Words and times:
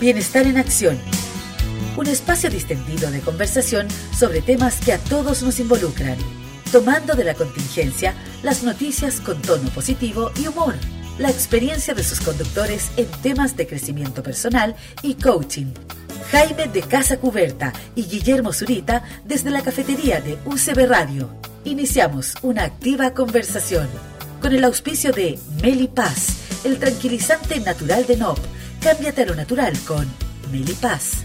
Bienestar 0.00 0.46
en 0.46 0.58
Acción. 0.58 0.98
Un 1.96 2.06
espacio 2.06 2.50
distendido 2.50 3.10
de 3.10 3.20
conversación 3.20 3.88
sobre 4.14 4.42
temas 4.42 4.78
que 4.80 4.92
a 4.92 4.98
todos 4.98 5.42
nos 5.42 5.58
involucran, 5.58 6.18
tomando 6.70 7.14
de 7.14 7.24
la 7.24 7.32
contingencia 7.32 8.14
las 8.42 8.62
noticias 8.62 9.22
con 9.22 9.40
tono 9.40 9.70
positivo 9.70 10.32
y 10.38 10.48
humor. 10.48 10.74
La 11.18 11.30
experiencia 11.30 11.94
de 11.94 12.04
sus 12.04 12.20
conductores 12.20 12.90
en 12.98 13.06
temas 13.22 13.56
de 13.56 13.66
crecimiento 13.66 14.22
personal 14.22 14.76
y 15.00 15.14
coaching. 15.14 15.72
Jaime 16.30 16.66
de 16.66 16.82
Casa 16.82 17.16
Cuberta 17.16 17.72
y 17.94 18.02
Guillermo 18.02 18.52
Zurita 18.52 19.02
desde 19.24 19.50
la 19.50 19.62
cafetería 19.62 20.20
de 20.20 20.36
UCB 20.44 20.86
Radio. 20.86 21.30
Iniciamos 21.64 22.34
una 22.42 22.64
activa 22.64 23.14
conversación 23.14 23.88
con 24.42 24.54
el 24.54 24.62
auspicio 24.64 25.12
de 25.12 25.38
Meli 25.62 25.88
Paz, 25.88 26.36
el 26.64 26.78
tranquilizante 26.78 27.60
natural 27.60 28.04
de 28.06 28.18
NOP. 28.18 28.38
Cámbiate 28.86 29.22
a 29.22 29.26
lo 29.26 29.34
natural 29.34 29.76
con 29.84 30.06
Meli 30.52 30.74
Paz. 30.74 31.24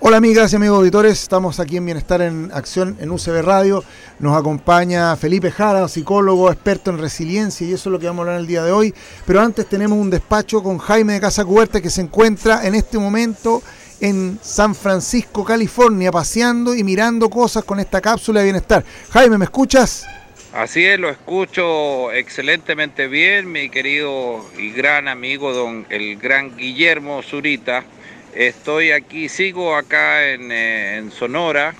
Hola 0.00 0.16
amigas 0.16 0.50
y 0.54 0.56
amigos 0.56 0.78
auditores, 0.78 1.20
estamos 1.20 1.60
aquí 1.60 1.76
en 1.76 1.84
Bienestar 1.84 2.22
en 2.22 2.50
Acción 2.54 2.96
en 3.00 3.10
UCB 3.10 3.42
Radio. 3.42 3.84
Nos 4.18 4.34
acompaña 4.34 5.14
Felipe 5.16 5.50
Jara, 5.50 5.86
psicólogo, 5.88 6.50
experto 6.50 6.90
en 6.90 6.96
resiliencia 6.96 7.66
y 7.66 7.74
eso 7.74 7.90
es 7.90 7.92
lo 7.92 7.98
que 7.98 8.06
vamos 8.06 8.20
a 8.20 8.22
hablar 8.22 8.40
el 8.40 8.46
día 8.46 8.64
de 8.64 8.72
hoy. 8.72 8.94
Pero 9.26 9.42
antes 9.42 9.66
tenemos 9.66 9.98
un 9.98 10.08
despacho 10.08 10.62
con 10.62 10.78
Jaime 10.78 11.12
de 11.12 11.20
Casa 11.20 11.44
Cuberta 11.44 11.82
que 11.82 11.90
se 11.90 12.00
encuentra 12.00 12.66
en 12.66 12.74
este 12.74 12.98
momento 12.98 13.62
en 14.00 14.38
San 14.40 14.74
Francisco, 14.74 15.44
California, 15.44 16.10
paseando 16.10 16.74
y 16.74 16.82
mirando 16.82 17.28
cosas 17.28 17.62
con 17.62 17.78
esta 17.78 18.00
cápsula 18.00 18.40
de 18.40 18.44
bienestar. 18.44 18.82
Jaime, 19.10 19.36
¿me 19.36 19.44
escuchas? 19.44 20.06
Así 20.52 20.84
es, 20.84 20.98
lo 20.98 21.10
escucho 21.10 22.10
excelentemente 22.12 23.06
bien, 23.06 23.52
mi 23.52 23.70
querido 23.70 24.50
y 24.52 24.72
gran 24.72 25.06
amigo, 25.06 25.52
don 25.52 25.86
el 25.90 26.16
gran 26.16 26.56
Guillermo 26.56 27.22
Zurita. 27.22 27.88
Estoy 28.32 28.90
aquí, 28.90 29.28
sigo 29.28 29.76
acá 29.76 30.28
en, 30.30 30.50
eh, 30.50 31.06
Sonora. 31.12 31.78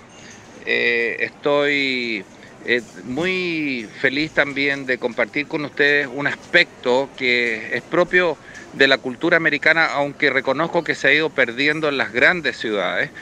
Eh, 0.64 1.16
estoy 1.20 2.28
eh, 2.60 2.82
muy 3.02 3.88
feliz 3.92 4.32
también 4.32 4.86
de 4.86 4.98
compartir 4.98 5.48
con 5.48 5.64
ustedes 5.64 6.06
un 6.08 6.26
aspecto 6.28 7.12
que 7.16 7.70
es 7.76 7.82
propio 7.82 8.38
de 8.72 8.86
la 8.86 8.98
cultura 8.98 9.36
americana, 9.36 9.86
aunque 9.86 10.30
reconozco 10.30 10.84
que 10.84 10.94
se 10.94 11.08
ha 11.08 11.12
ido 11.14 11.30
perdiendo 11.30 11.88
en 11.88 11.96
las 11.96 12.12
grandes 12.12 12.56
ciudades. 12.58 13.12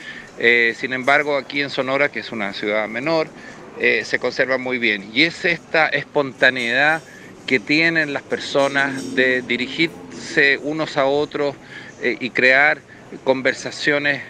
Sin 0.77 0.93
embargo, 0.93 1.37
aquí 1.37 1.63
en 1.63 1.71
Sonora, 1.71 2.11
que 2.11 2.21
es 2.21 2.31
una 2.33 2.53
ciudad 2.53 2.87
menor, 2.89 3.33
eh, 3.81 4.03
se 4.05 4.19
conserva 4.19 4.59
muy 4.59 4.79
bien. 4.79 5.11
Y 5.13 5.23
es 5.23 5.45
esta 5.45 5.89
espontaneidad 5.89 7.03
que 7.47 7.61
tienen 7.61 8.13
las 8.13 8.23
personas 8.23 9.15
de 9.15 9.43
dirigirse 9.43 10.59
unos 10.63 10.97
a 10.97 11.07
otros 11.07 11.57
eh, 12.03 12.17
y 12.21 12.31
crear 12.31 12.81
conversaciones 13.25 14.23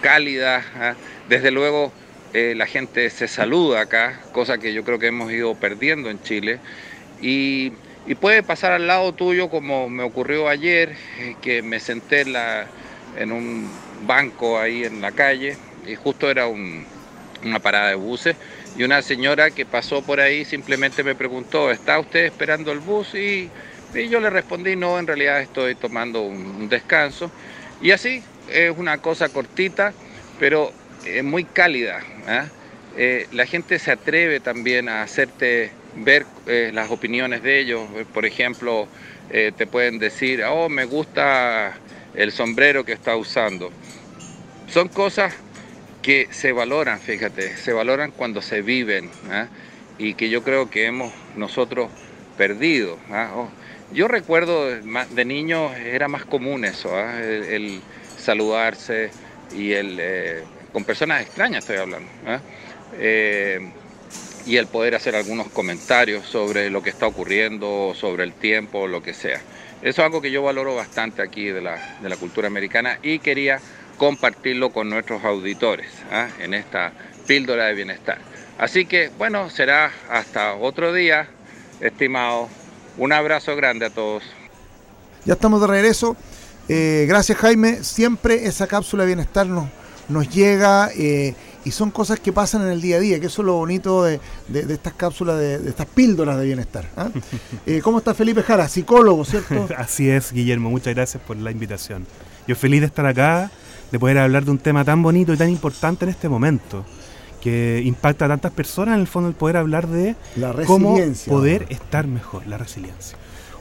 cálidas. 0.00 0.64
¿ah? 0.76 0.94
Desde 1.28 1.50
luego, 1.50 1.92
la 2.32 2.66
gente 2.66 3.10
se 3.10 3.28
saluda 3.28 3.82
acá, 3.82 4.20
cosa 4.32 4.58
que 4.58 4.72
yo 4.72 4.82
creo 4.82 4.98
que 4.98 5.06
hemos 5.06 5.30
ido 5.30 5.54
perdiendo 5.54 6.10
en 6.10 6.20
Chile. 6.22 6.58
Y 7.20 7.70
puede 8.16 8.42
pasar 8.42 8.72
al 8.72 8.86
lado 8.86 9.14
tuyo 9.14 9.48
como 9.48 9.88
me 9.88 10.02
ocurrió 10.02 10.48
ayer, 10.48 10.94
eh, 11.18 11.36
que 11.40 11.62
me 11.62 11.80
senté 11.80 12.26
en, 13.16 13.32
un 13.32 13.70
banco 14.06 14.58
ahí 14.58 14.84
en 14.84 15.00
la 15.00 15.12
calle 15.12 15.56
y 15.86 15.94
justo 15.94 16.30
era 16.30 16.46
una 17.44 17.60
parada 17.60 17.88
de 17.88 17.94
buses 17.94 18.36
y 18.76 18.82
una 18.82 19.02
señora 19.02 19.50
que 19.50 19.66
pasó 19.66 20.02
por 20.02 20.20
ahí 20.20 20.44
simplemente 20.44 21.04
me 21.04 21.14
preguntó, 21.14 21.70
¿está 21.70 21.98
usted 21.98 22.24
esperando 22.24 22.72
el 22.72 22.80
bus? 22.80 23.14
Y, 23.14 23.50
yo 23.94 24.18
le 24.18 24.28
respondí, 24.28 24.74
no, 24.74 24.98
en 24.98 25.06
realidad 25.06 25.40
estoy 25.40 25.76
tomando 25.76 26.22
un, 26.22 26.68
descanso. 26.68 27.30
Y 27.80 27.92
así 27.92 28.24
es 28.50 28.76
una 28.76 28.98
cosa 28.98 29.28
cortita, 29.28 29.92
pero 30.40 30.72
es 31.04 31.22
muy 31.22 31.44
cálida. 31.44 32.00
¿ah? 32.26 32.46
Eh, 32.96 33.28
la 33.32 33.46
gente 33.46 33.78
se 33.78 33.92
atreve 33.92 34.40
también 34.40 34.88
a 34.88 35.02
hacerte 35.02 35.70
ver 35.96 36.26
eh, 36.46 36.72
las 36.74 36.90
opiniones 36.90 37.44
de 37.44 37.60
ellos. 37.60 37.82
Por 38.12 38.26
ejemplo, 38.26 38.88
eh, 39.30 39.52
te 39.56 39.66
pueden 39.66 40.00
decir, 40.00 40.42
oh, 40.42 40.68
me 40.68 40.84
gusta 40.86 41.74
el 42.14 42.32
sombrero 42.32 42.84
que 42.84 42.92
está 42.92 43.16
usando. 43.16 43.70
Son 44.68 44.88
cosas 44.88 45.34
que 46.04 46.28
se 46.30 46.52
valoran, 46.52 47.00
fíjate, 47.00 47.56
se 47.56 47.72
valoran 47.72 48.10
cuando 48.10 48.42
se 48.42 48.60
viven 48.60 49.10
¿ah? 49.30 49.46
y 49.96 50.12
que 50.12 50.28
yo 50.28 50.44
creo 50.44 50.68
que 50.68 50.84
hemos 50.84 51.10
nosotros 51.34 51.90
perdido. 52.36 52.98
¿ah? 53.10 53.30
Oh, 53.34 53.48
yo 53.90 54.06
recuerdo 54.06 54.66
de 54.66 55.24
niño 55.24 55.72
era 55.74 56.06
más 56.08 56.26
común 56.26 56.66
eso, 56.66 56.94
¿ah? 56.94 57.22
el, 57.22 57.80
saludarse 58.18 59.10
y 59.56 59.72
el 59.72 59.96
eh, 59.98 60.44
con 60.74 60.84
personas 60.84 61.22
extrañas 61.22 61.60
estoy 61.60 61.78
hablando 61.78 62.08
y 64.46 64.56
el 64.58 64.66
poder 64.66 64.94
hacer 64.94 65.16
algunos 65.16 65.48
comentarios 65.48 66.26
sobre 66.26 66.68
lo 66.68 66.82
que 66.82 66.90
está 66.90 67.06
ocurriendo, 67.06 67.94
sobre 67.94 68.24
el 68.24 68.34
tiempo, 68.34 68.86
lo 68.86 69.02
que 69.02 69.14
sea. 69.14 69.40
Eso 69.80 70.02
es 70.02 70.06
algo 70.06 70.20
que 70.20 70.30
yo 70.30 70.42
valoro 70.42 70.74
bastante 70.74 71.22
aquí 71.22 71.46
de 71.46 71.62
la, 71.62 71.98
de 72.02 72.08
la 72.10 72.16
cultura 72.16 72.46
americana 72.46 72.98
y 73.02 73.20
quería 73.20 73.60
compartirlo 73.96 74.70
con 74.70 74.90
nuestros 74.90 75.24
auditores 75.24 75.88
¿ah? 76.10 76.28
en 76.40 76.54
esta 76.54 76.92
píldora 77.26 77.66
de 77.66 77.74
bienestar. 77.74 78.18
Así 78.58 78.86
que 78.86 79.10
bueno, 79.18 79.50
será 79.50 79.90
hasta 80.10 80.54
otro 80.54 80.92
día, 80.92 81.28
estimado. 81.80 82.48
Un 82.96 83.12
abrazo 83.12 83.56
grande 83.56 83.86
a 83.86 83.90
todos. 83.90 84.22
Ya 85.24 85.34
estamos 85.34 85.60
de 85.60 85.66
regreso. 85.66 86.16
Eh, 86.68 87.06
gracias 87.08 87.38
Jaime. 87.38 87.82
Siempre 87.82 88.46
esa 88.46 88.66
cápsula 88.66 89.02
de 89.02 89.08
bienestar 89.08 89.46
nos, 89.46 89.68
nos 90.08 90.28
llega. 90.28 90.90
Eh, 90.96 91.34
y 91.64 91.70
son 91.70 91.90
cosas 91.90 92.20
que 92.20 92.32
pasan 92.32 92.62
en 92.62 92.68
el 92.68 92.80
día 92.80 92.96
a 92.96 93.00
día, 93.00 93.18
que 93.18 93.26
eso 93.26 93.42
es 93.42 93.46
lo 93.46 93.54
bonito 93.54 94.04
de, 94.04 94.20
estas 94.52 94.92
cápsulas, 94.92 95.38
de, 95.38 95.68
estas 95.68 95.86
píldoras 95.86 96.38
de 96.38 96.44
bienestar. 96.44 96.88
¿ah? 96.96 97.08
Eh, 97.66 97.80
¿Cómo 97.82 97.98
está 97.98 98.12
Felipe 98.12 98.42
Jara? 98.42 98.68
Psicólogo, 98.68 99.24
¿cierto? 99.24 99.68
Así 99.78 100.10
es, 100.10 100.32
Guillermo, 100.32 100.68
muchas 100.68 100.94
gracias 100.94 101.22
por 101.22 101.36
la 101.36 101.50
invitación. 101.50 102.06
Yo 102.46 102.54
feliz 102.56 102.80
de 102.80 102.86
estar 102.86 103.06
acá, 103.06 103.50
de 103.94 104.00
poder 104.00 104.18
hablar 104.18 104.44
de 104.44 104.50
un 104.50 104.58
tema 104.58 104.84
tan 104.84 105.04
bonito 105.04 105.32
y 105.32 105.36
tan 105.36 105.48
importante 105.48 106.04
en 106.04 106.08
este 106.08 106.28
momento, 106.28 106.84
que 107.40 107.80
impacta 107.84 108.24
a 108.24 108.28
tantas 108.28 108.50
personas, 108.50 108.96
en 108.96 109.02
el 109.02 109.06
fondo 109.06 109.28
el 109.28 109.36
poder 109.36 109.56
hablar 109.56 109.86
de 109.86 110.16
cómo 110.66 110.98
poder 111.28 111.66
estar 111.68 112.08
mejor, 112.08 112.44
la 112.48 112.58
resiliencia. 112.58 113.16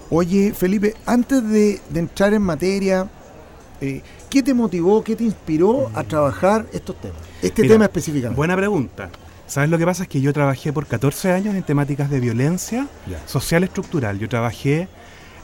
Oye, 0.09 0.51
Felipe, 0.55 0.95
antes 1.05 1.47
de, 1.47 1.79
entrar 1.93 2.33
en 2.33 2.41
materia, 2.41 3.07
eh, 3.79 4.01
¿qué 4.27 4.41
te 4.41 4.55
motivó, 4.55 5.03
qué 5.03 5.15
te 5.15 5.23
inspiró 5.23 5.91
a 5.93 6.03
trabajar 6.03 6.65
estos 6.73 6.99
temas? 6.99 7.19
Este 7.39 7.67
tema 7.67 7.85
específicamente. 7.85 8.35
Buena 8.35 8.57
pregunta. 8.57 9.11
¿Sabes 9.45 9.69
lo 9.69 9.77
que 9.77 9.85
pasa? 9.85 10.01
Es 10.01 10.09
que 10.09 10.19
yo 10.19 10.33
trabajé 10.33 10.73
por 10.73 10.87
14 10.87 11.31
años 11.31 11.53
en 11.53 11.61
temáticas 11.61 12.09
de 12.09 12.19
violencia 12.19 12.87
social 13.27 13.63
estructural. 13.63 14.17
Yo 14.17 14.27
trabajé 14.27 14.87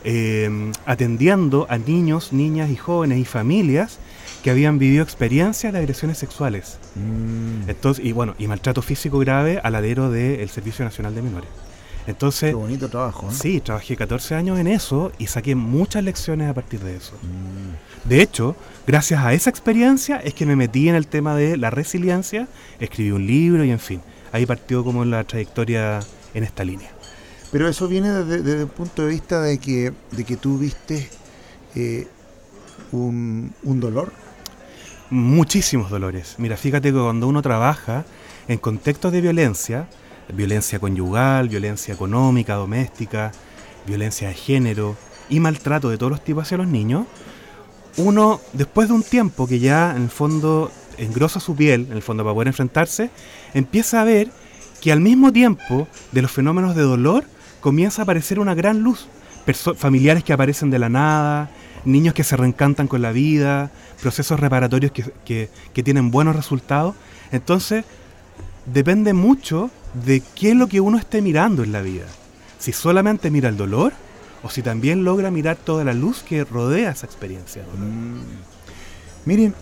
em, 0.04 0.72
atendiendo 0.88 1.68
a 1.70 1.78
niños, 1.78 2.34
niñas 2.34 2.72
y 2.72 2.76
jóvenes 2.76 3.20
y 3.20 3.26
familias 3.26 4.00
que 4.44 4.52
habían 4.52 4.80
vivido 4.80 5.04
experiencias 5.04 5.74
de 5.74 5.80
agresiones 5.80 6.18
sexuales. 6.18 6.80
Mm. 6.96 7.70
Entonces, 7.70 8.06
y 8.06 8.12
bueno, 8.12 8.36
y 8.38 8.48
maltrato 8.48 8.82
físico 8.82 9.20
grave 9.20 9.60
al 9.64 9.74
ladero 9.74 10.10
del 10.10 10.50
Servicio 10.50 10.86
Nacional 10.86 11.16
de 11.16 11.22
Menores. 11.22 11.50
Entonces, 12.08 12.50
Qué 12.50 12.56
bonito 12.56 12.90
trabajo. 12.90 13.28
¿eh? 13.30 13.34
Sí, 13.34 13.62
trabajé 13.62 13.96
14 13.96 14.36
años 14.36 14.58
en 14.58 14.68
eso 14.68 15.12
y 15.20 15.28
saqué 15.28 15.54
muchas 15.56 16.04
lecciones 16.04 16.50
a 16.50 16.54
partir 16.54 16.80
de 16.80 16.96
eso. 16.96 17.14
Mm. 17.22 18.08
De 18.10 18.22
hecho, 18.22 18.56
gracias 18.88 19.24
a 19.24 19.34
esa 19.34 19.50
experiencia 19.50 20.18
es 20.18 20.34
que 20.34 20.46
me 20.46 20.56
metí 20.56 20.90
en 20.90 20.96
el 20.96 21.08
tema 21.08 21.36
de 21.36 21.58
la 21.58 21.70
resiliencia, 21.70 22.48
escribí 22.80 23.12
un 23.12 23.28
libro 23.28 23.64
y 23.64 23.72
en 23.72 23.80
fin, 23.80 24.02
ahí 24.32 24.46
partió 24.46 24.84
como 24.84 25.06
la 25.06 25.24
trayectoria 25.24 26.00
en 26.34 26.44
esta 26.44 26.64
línea. 26.64 26.90
Pero 27.52 27.68
eso 27.68 27.88
viene 27.88 28.10
desde, 28.10 28.62
el 28.62 28.68
punto 28.68 29.04
de 29.04 29.10
vista 29.10 29.42
de 29.42 29.58
que, 29.58 29.92
de 30.12 30.24
que 30.24 30.38
tú 30.38 30.58
viste 30.58 31.10
eh, 31.76 32.08
un, 32.92 33.54
un 33.64 33.80
dolor. 33.80 34.12
Muchísimos 35.12 35.90
dolores. 35.90 36.36
Mira, 36.38 36.56
fíjate 36.56 36.92
que 36.92 37.00
cuando 37.00 37.28
uno 37.28 37.42
trabaja 37.42 38.06
en 38.48 38.60
contextos 38.60 39.12
de 39.12 39.22
violencia, 39.22 39.88
violencia 40.32 40.78
conyugal, 40.78 41.50
violencia 41.50 41.96
económica, 41.96 42.54
doméstica, 42.54 43.32
violencia 43.88 44.28
de 44.28 44.36
género 44.36 44.96
y 45.28 45.40
maltrato 45.40 45.90
de 45.90 45.98
todos 45.98 46.12
los 46.12 46.24
tipos 46.24 46.44
hacia 46.44 46.58
los 46.58 46.68
niños, 46.68 47.08
uno, 47.98 48.40
después 48.54 48.88
de 48.88 48.94
un 48.94 49.02
tiempo 49.02 49.48
que 49.48 49.58
ya 49.58 49.96
en 49.96 50.04
el 50.04 50.10
fondo 50.10 50.72
engrosa 51.00 51.40
su 51.40 51.56
piel, 51.56 51.88
en 51.90 51.98
el 51.98 52.04
fondo 52.04 52.24
para 52.24 52.36
poder 52.36 52.50
enfrentarse, 52.50 53.10
empieza 53.56 54.02
a 54.02 54.04
ver 54.04 54.30
que 54.80 54.92
al 54.92 55.02
mismo 55.02 55.34
tiempo 55.34 55.88
de 56.12 56.22
los 56.22 56.32
fenómenos 56.32 56.76
de 56.76 56.84
dolor 56.84 57.26
comienza 57.62 58.02
a 58.02 58.04
aparecer 58.04 58.40
una 58.40 58.54
gran 58.54 58.82
luz. 58.82 59.08
familiares 59.76 60.24
que 60.24 60.34
aparecen 60.34 60.70
de 60.70 60.78
la 60.78 60.90
nada, 60.90 61.50
niños 61.86 62.14
que 62.14 62.24
se 62.24 62.38
reencantan 62.38 62.88
con 62.88 63.02
la 63.02 63.12
vida, 63.12 63.72
procesos 64.02 64.40
reparatorios 64.40 64.92
que, 64.92 65.50
que 65.74 65.84
tienen 65.84 66.12
buenos 66.12 66.36
resultados. 66.36 66.96
Entonces, 67.32 67.86
depende 68.66 69.14
mucho 69.14 69.72
de 70.06 70.22
qué 70.36 70.52
es 70.52 70.56
lo 70.56 70.68
que 70.68 70.82
uno 70.82 70.98
esté 70.98 71.22
mirando 71.22 71.64
en 71.64 71.72
la 71.72 71.82
vida. 71.82 72.06
Si 72.60 72.74
solamente 72.74 73.32
mira 73.32 73.50
el 73.50 73.58
dolor 73.58 73.94
o 74.44 74.50
si 74.50 74.62
también 74.62 75.04
logra 75.04 75.32
mirar 75.32 75.58
toda 75.58 75.84
la 75.84 75.94
luz 75.94 76.24
que 76.24 76.44
rodea 76.44 76.92
esa 76.92 77.06
experiencia. 77.06 77.64
Mm. 77.64 78.22
Miren, 79.26 79.54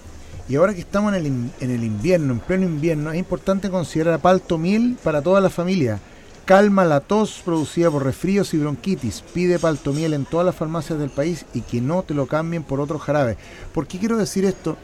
y 0.50 0.56
ahora 0.56 0.74
que 0.74 0.81
estamos 0.81 1.13
en 1.13 1.25
el, 1.25 1.51
en 1.60 1.71
el 1.71 1.83
invierno, 1.83 2.33
en 2.33 2.39
pleno 2.39 2.65
invierno, 2.65 3.12
es 3.12 3.18
importante 3.18 3.69
considerar 3.69 4.19
a 4.24 4.57
Mil 4.57 4.98
para 5.03 5.21
toda 5.21 5.42
la 5.42 5.50
familia. 5.50 6.00
Calma 6.48 6.86
la 6.86 7.02
tos 7.02 7.42
producida 7.44 7.92
por 7.92 8.06
resfríos 8.06 8.54
y 8.54 8.58
bronquitis. 8.58 9.22
Pide 9.34 9.60
paltomiel 9.60 10.14
en 10.14 10.24
todas 10.24 10.46
las 10.46 10.56
farmacias 10.56 10.98
del 10.98 11.10
país 11.10 11.46
y 11.54 11.60
que 11.60 11.82
no 11.82 12.04
te 12.04 12.14
lo 12.14 12.26
cambien 12.26 12.64
por 12.64 12.80
otro 12.80 13.00
jarabe. 13.00 13.36
¿Por 13.74 13.86
qué 13.86 14.00
quiero 14.00 14.16
decir 14.16 14.46
esto? 14.46 14.78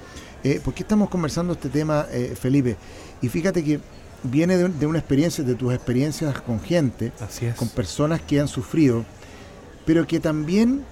Eh, 0.44 0.60
¿Por 0.62 0.74
qué 0.74 0.84
estamos 0.84 1.10
conversando 1.10 1.54
este 1.54 1.70
tema, 1.70 2.06
eh, 2.12 2.36
Felipe? 2.38 2.76
Y 3.22 3.30
fíjate 3.30 3.64
que 3.64 3.80
viene 4.24 4.58
de, 4.58 4.86
una 4.86 5.00
experiencia, 5.00 5.42
de 5.42 5.56
tus 5.56 5.74
experiencias 5.74 6.42
con 6.42 6.60
gente, 6.60 7.14
con 7.56 7.70
personas 7.70 8.20
que 8.20 8.42
han 8.42 8.50
sufrido, 8.50 9.06
pero 9.86 10.06
que 10.06 10.20
también 10.20 10.84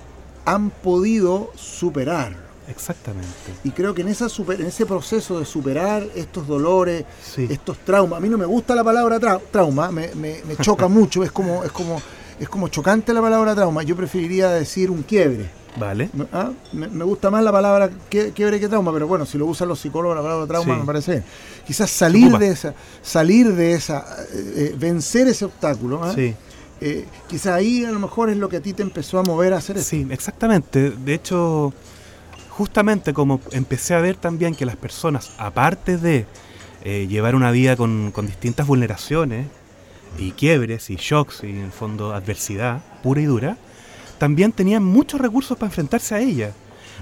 han 0.45 0.69
podido 0.69 1.51
superar 1.53 2.50
Exactamente. 2.67 3.27
Y 3.63 3.71
creo 3.71 3.93
que 3.93 4.01
en, 4.01 4.09
esa 4.09 4.27
en 4.27 4.65
ese 4.65 4.85
proceso 4.85 5.39
de 5.39 5.45
superar 5.45 6.03
estos 6.15 6.47
dolores, 6.47 7.05
estos 7.37 7.77
traumas, 7.79 8.17
a 8.17 8.21
mí 8.21 8.29
no 8.29 8.37
me 8.37 8.45
gusta 8.45 8.75
la 8.75 8.83
palabra 8.83 9.19
trauma, 9.51 9.91
me, 9.91 10.11
choca 10.61 10.87
mucho, 10.89 11.23
es 11.23 11.31
como, 11.31 11.63
es, 11.63 11.71
como, 11.71 12.01
es 12.39 12.49
como 12.49 12.67
chocante 12.67 13.13
la 13.13 13.21
palabra 13.21 13.55
trauma, 13.55 13.83
yo 13.83 13.95
preferiría 13.95 14.49
decir 14.49 14.89
un 14.89 15.03
quiebre. 15.03 15.49
Vale. 15.77 16.09
¿Ah? 16.33 16.51
Me, 16.73 16.87
gusta 17.05 17.29
más 17.31 17.43
la 17.43 17.51
palabra 17.51 17.89
quiebre 18.09 18.59
que 18.59 18.67
trauma, 18.67 18.91
pero 18.91 19.07
bueno, 19.07 19.25
si 19.25 19.37
lo 19.37 19.45
usan 19.45 19.67
los 19.67 19.79
psicólogos, 19.79 20.17
la 20.17 20.21
palabra 20.21 20.47
trauma 20.47 20.77
me 20.77 20.85
parece 20.85 21.11
bien. 21.11 21.23
Quizás 21.65 21.89
salir 21.89 22.37
de 22.37 22.49
esa, 22.49 22.73
salir 23.01 23.53
de 23.55 23.73
esa, 23.73 24.05
eh, 24.33 24.53
eh, 24.55 24.75
vencer 24.77 25.27
ese 25.27 25.45
obstáculo. 25.45 26.03
¿ah? 26.03 26.13
Sí. 26.13 26.35
Eh, 26.81 27.05
quizás 27.27 27.53
ahí 27.53 27.85
a 27.85 27.91
lo 27.91 27.99
mejor 27.99 28.31
es 28.31 28.37
lo 28.37 28.49
que 28.49 28.57
a 28.57 28.59
ti 28.59 28.73
te 28.73 28.81
empezó 28.81 29.19
a 29.19 29.23
mover 29.23 29.53
a 29.53 29.57
hacer 29.57 29.77
eso. 29.77 29.89
Sí, 29.89 30.07
exactamente. 30.09 30.89
De 30.89 31.13
hecho, 31.13 31.71
justamente 32.61 33.11
como 33.11 33.41
empecé 33.53 33.95
a 33.95 34.01
ver 34.01 34.15
también 34.15 34.53
que 34.53 34.67
las 34.67 34.75
personas, 34.75 35.31
aparte 35.39 35.97
de 35.97 36.27
eh, 36.83 37.07
llevar 37.09 37.33
una 37.33 37.49
vida 37.49 37.75
con, 37.75 38.13
distintas 38.27 38.67
vulneraciones 38.67 39.47
y 40.19 40.33
quiebres 40.33 40.91
y 40.91 40.95
shocks 40.95 41.43
y 41.43 41.47
en 41.47 41.63
el 41.63 41.71
fondo 41.71 42.13
adversidad 42.13 42.83
pura 43.01 43.19
y 43.19 43.25
dura, 43.25 43.57
también 44.19 44.51
tenían 44.51 44.83
muchos 44.83 45.19
recursos 45.19 45.57
para 45.57 45.69
enfrentarse 45.69 46.13
a 46.13 46.19
ella. 46.19 46.51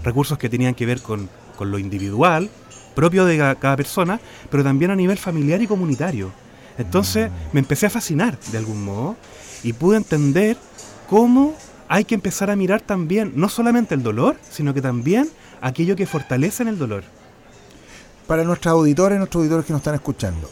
Recursos 0.01 0.37
que 0.37 0.47
tenían 0.47 0.75
que 0.75 0.85
ver 0.85 1.01
con, 1.01 1.29
con 1.57 1.71
lo 1.71 1.77
individual, 1.77 2.49
propio 2.95 3.25
de 3.25 3.37
cada 3.59 3.75
persona, 3.75 4.17
pero 4.49 4.63
también 4.63 4.91
a 4.91 4.95
nivel 4.95 5.17
familiar 5.17 5.61
y 5.61 5.67
comunitario. 5.67 6.31
Entonces 6.77 7.29
me 7.51 7.59
empecé 7.59 7.87
a 7.87 7.89
fascinar 7.89 8.39
de 8.53 8.57
algún 8.57 8.81
modo 8.81 9.17
y 9.63 9.73
pude 9.73 9.97
entender 9.97 10.55
cómo 11.09 11.53
hay 11.89 12.05
que 12.05 12.13
empezar 12.13 12.51
a 12.51 12.55
mirar 12.55 12.81
también 12.81 13.33
no 13.35 13.49
solamente 13.49 13.95
el 13.95 14.03
dolor, 14.03 14.37
sino 14.49 14.75
que 14.75 14.81
también 14.81 15.27
aquello 15.59 15.95
que 15.95 16.05
fortalece 16.05 16.61
en 16.61 16.69
el 16.69 16.77
dolor. 16.77 17.03
Para 18.27 18.43
nuestros 18.43 18.71
auditores, 18.71 19.17
nuestros 19.17 19.41
auditores 19.41 19.65
que 19.65 19.73
nos 19.73 19.79
están 19.79 19.95
escuchando, 19.95 20.47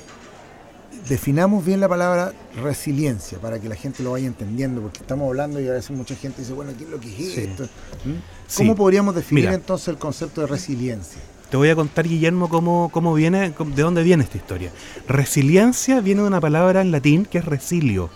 definamos 1.08 1.64
bien 1.64 1.80
la 1.80 1.88
palabra 1.88 2.34
resiliencia 2.60 3.38
para 3.38 3.60
que 3.60 3.70
la 3.70 3.76
gente 3.76 4.02
lo 4.02 4.14
vaya 4.14 4.26
entendiendo, 4.26 4.82
porque 4.82 4.98
estamos 5.02 5.28
hablando 5.28 5.62
y 5.62 5.68
a 5.68 5.74
veces 5.74 5.92
mucha 5.92 6.16
gente 6.16 6.42
dice, 6.42 6.54
bueno, 6.54 6.72
¿qué 6.76 6.86
es 6.86 6.90
lo 6.90 7.00
que 7.00 7.10
es 7.10 7.38
esto? 7.38 7.66
¿Mm? 8.04 8.58
¿Cómo 8.58 8.76
podríamos 8.76 9.14
definir 9.14 9.46
entonces 9.46 9.90
el 9.90 9.98
concepto 9.98 10.42
de 10.42 10.48
resiliencia? 10.48 11.22
Te 11.50 11.56
voy 11.56 11.70
a 11.70 11.76
contar, 11.76 12.08
Guillermo, 12.08 12.50
cómo, 12.50 12.90
cómo 12.92 13.14
viene, 13.14 13.52
de 13.52 13.82
dónde 13.82 14.04
viene 14.04 14.24
esta 14.24 14.38
historia. 14.38 14.72
Resiliencia 15.08 16.02
viene 16.02 16.22
de 16.22 16.28
una 16.28 16.42
palabra 16.42 16.82
en 16.82 16.92
latín 16.92 17.26
que 17.26 17.38
es 17.38 17.46
resilio. 17.46 18.10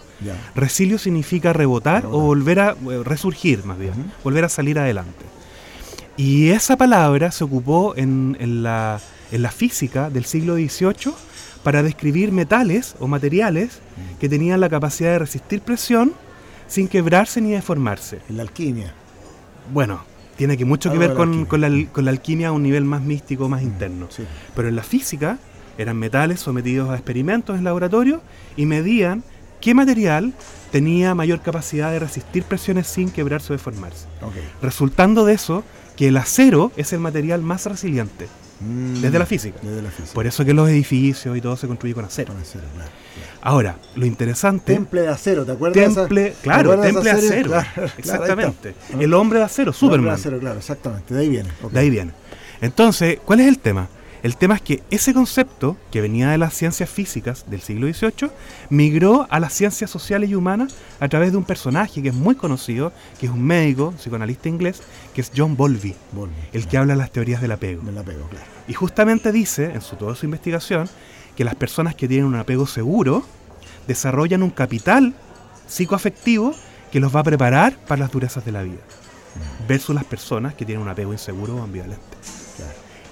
Resilio 0.53 0.97
significa 0.97 1.53
rebotar, 1.53 2.05
o 2.05 2.19
volver 2.19 2.59
a 2.59 2.71
eh, 2.71 3.01
resurgir, 3.03 3.63
más 3.65 3.79
bien, 3.79 4.11
volver 4.23 4.45
a 4.45 4.49
salir 4.49 4.77
adelante. 4.77 5.25
Y 6.17 6.49
esa 6.49 6.75
palabra 6.75 7.31
se 7.31 7.43
ocupó 7.43 7.95
en, 7.95 8.35
la, 8.61 8.99
física 9.55 10.09
del 10.09 10.25
siglo 10.25 10.55
XVIII 10.55 11.13
para 11.63 11.83
describir 11.83 12.31
metales 12.31 12.95
o 12.99 13.07
materiales 13.07 13.79
que 14.19 14.29
tenían 14.29 14.59
la 14.59 14.69
capacidad 14.69 15.11
de 15.11 15.19
resistir 15.19 15.61
presión 15.61 16.13
sin 16.67 16.87
quebrarse 16.87 17.41
ni 17.41 17.51
deformarse. 17.51 18.19
En 18.29 18.37
la 18.37 18.43
alquimia. 18.43 18.93
Bueno, 19.73 20.03
tiene 20.41 20.57
que 20.57 20.65
mucho 20.65 20.91
que 20.91 20.97
ver 20.97 21.13
con, 21.13 21.47
la, 21.61 22.09
alquimia 22.09 22.47
a 22.47 22.51
un 22.51 22.63
nivel 22.63 22.83
más 22.83 23.03
místico, 23.03 23.47
más 23.47 23.61
mm, 23.61 23.67
interno. 23.67 24.09
Pero 24.55 24.69
en 24.69 24.75
la 24.75 24.81
física 24.81 25.37
eran 25.77 25.97
metales 25.97 26.39
sometidos 26.39 26.89
a 26.89 26.95
experimentos 26.95 27.59
en 27.59 27.63
laboratorio 27.63 28.23
y 28.57 28.65
medían 28.65 29.23
qué 29.59 29.75
material 29.75 30.33
tenía 30.71 31.13
mayor 31.13 31.41
capacidad 31.41 31.91
de 31.91 31.99
resistir 31.99 32.41
presiones 32.41 32.87
sin 32.87 33.11
quebrarse 33.11 33.53
o 33.53 33.55
deformarse. 33.55 34.07
Resultando 34.63 35.25
de 35.25 35.33
eso, 35.35 35.63
que 35.95 36.07
el 36.07 36.17
acero 36.17 36.71
es 36.75 36.91
el 36.91 37.01
material 37.01 37.43
más 37.43 37.67
resiliente. 37.67 38.27
Mm, 38.61 39.01
desde, 39.01 39.19
la 39.19 39.25
física. 39.25 39.59
Por 40.13 40.27
eso 40.27 40.45
que 40.45 40.53
los 40.53 40.69
edificios 40.69 41.35
y 41.35 41.41
todo 41.41 41.57
se 41.57 41.67
construye 41.67 41.95
con 41.95 42.05
acero. 42.05 42.33
Ahora, 43.41 43.77
lo 43.95 44.05
interesante. 44.05 44.73
Temple 44.73 45.01
de 45.01 45.07
acero, 45.07 45.45
¿te 45.45 45.51
acuerdas? 45.53 45.95
Temple, 45.95 46.33
claro, 46.43 46.79
temple 46.79 47.03
de 47.03 47.11
acero. 47.11 47.53
exactamente. 47.97 48.75
el 48.99 49.13
hombre 49.13 49.39
de 49.39 49.45
acero, 49.45 49.73
Superman. 49.73 49.93
El 49.93 49.99
hombre 49.99 50.11
de 50.11 50.21
acero, 50.21 50.39
claro, 50.39 50.59
exactamente. 50.59 51.13
De 51.13 51.21
ahí 51.21 51.29
viene. 51.29 51.49
De 51.71 51.79
ahí 51.79 51.89
viene. 51.89 52.11
Entonces, 52.61 53.19
¿cuál 53.25 53.39
es 53.39 53.47
el 53.47 53.57
tema? 53.57 53.87
El 54.23 54.37
tema 54.37 54.55
es 54.55 54.61
que 54.61 54.83
ese 54.91 55.13
concepto, 55.13 55.77
que 55.89 55.99
venía 55.99 56.29
de 56.29 56.37
las 56.37 56.53
ciencias 56.53 56.89
físicas 56.89 57.45
del 57.49 57.61
siglo 57.61 57.91
XVIII, 57.91 58.29
migró 58.69 59.25
a 59.31 59.39
las 59.39 59.53
ciencias 59.53 59.89
sociales 59.89 60.29
y 60.29 60.35
humanas 60.35 60.75
a 60.99 61.09
través 61.09 61.31
de 61.31 61.37
un 61.37 61.43
personaje 61.43 62.03
que 62.03 62.09
es 62.09 62.13
muy 62.13 62.35
conocido, 62.35 62.93
que 63.19 63.25
es 63.25 63.31
un 63.31 63.41
médico, 63.41 63.93
psicoanalista 63.97 64.47
inglés, 64.47 64.83
que 65.15 65.21
es 65.21 65.31
John 65.35 65.57
Bowlby, 65.57 65.95
el 66.53 66.67
que 66.67 66.77
habla 66.77 66.93
de 66.93 66.99
las 66.99 67.11
teorías 67.11 67.41
del 67.41 67.51
apego. 67.51 67.81
Y 68.67 68.73
justamente 68.73 69.31
dice, 69.31 69.71
en 69.73 69.81
su, 69.81 69.95
toda 69.95 70.15
su 70.15 70.25
investigación, 70.25 70.87
que 71.35 71.43
las 71.43 71.55
personas 71.55 71.95
que 71.95 72.07
tienen 72.07 72.27
un 72.27 72.35
apego 72.35 72.67
seguro 72.67 73.23
desarrollan 73.87 74.43
un 74.43 74.51
capital 74.51 75.15
psicoafectivo 75.67 76.53
que 76.91 76.99
los 76.99 77.15
va 77.15 77.21
a 77.21 77.23
preparar 77.23 77.75
para 77.87 78.01
las 78.01 78.11
durezas 78.11 78.45
de 78.45 78.51
la 78.51 78.61
vida, 78.61 78.75
mm. 78.75 79.67
versus 79.67 79.95
las 79.95 80.03
personas 80.03 80.53
que 80.53 80.65
tienen 80.65 80.83
un 80.83 80.89
apego 80.89 81.11
inseguro 81.11 81.55
o 81.55 81.63
ambivalente. 81.63 82.05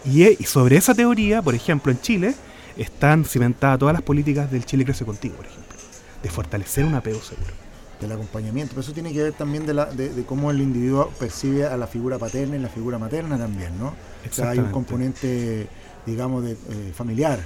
Y, 0.06 0.44
sobre 0.46 0.78
esa 0.78 0.94
teoría, 0.94 1.42
por 1.42 1.56
ejemplo, 1.56 1.92
en 1.92 2.00
Chile, 2.02 2.36
están 2.78 3.26
cimentadas 3.26 3.80
todas 3.80 3.94
las 3.94 4.02
políticas 4.02 4.52
del 4.52 4.66
Chile 4.66 4.86
Crece 4.86 5.06
Contigo, 5.06 5.36
por 5.36 5.46
ejemplo, 5.46 5.78
de 6.24 6.30
fortalecer 6.30 6.86
un 6.86 6.96
apego 6.96 7.20
seguro. 7.22 7.52
Del 8.00 8.14
acompañamiento, 8.14 8.72
pero 8.72 8.82
eso 8.82 8.94
tiene 8.94 9.12
que 9.12 9.24
ver 9.24 9.34
también 9.34 9.66
de, 9.66 9.74
la, 9.74 9.86
de, 9.88 10.24
cómo 10.26 10.52
el 10.52 10.62
individuo 10.62 11.12
percibe 11.20 11.66
a 11.66 11.76
la 11.76 11.86
figura 11.86 12.18
paterna 12.18 12.56
y 12.56 12.60
la 12.60 12.70
figura 12.70 12.98
materna 12.98 13.38
también, 13.38 13.78
¿no? 13.78 13.88
O 13.88 14.34
sea, 14.34 14.52
hay 14.52 14.60
un 14.60 14.72
componente 14.72 15.68
digamos, 16.06 16.44
de, 16.44 16.54
eh, 16.54 16.94
familiar, 16.94 17.40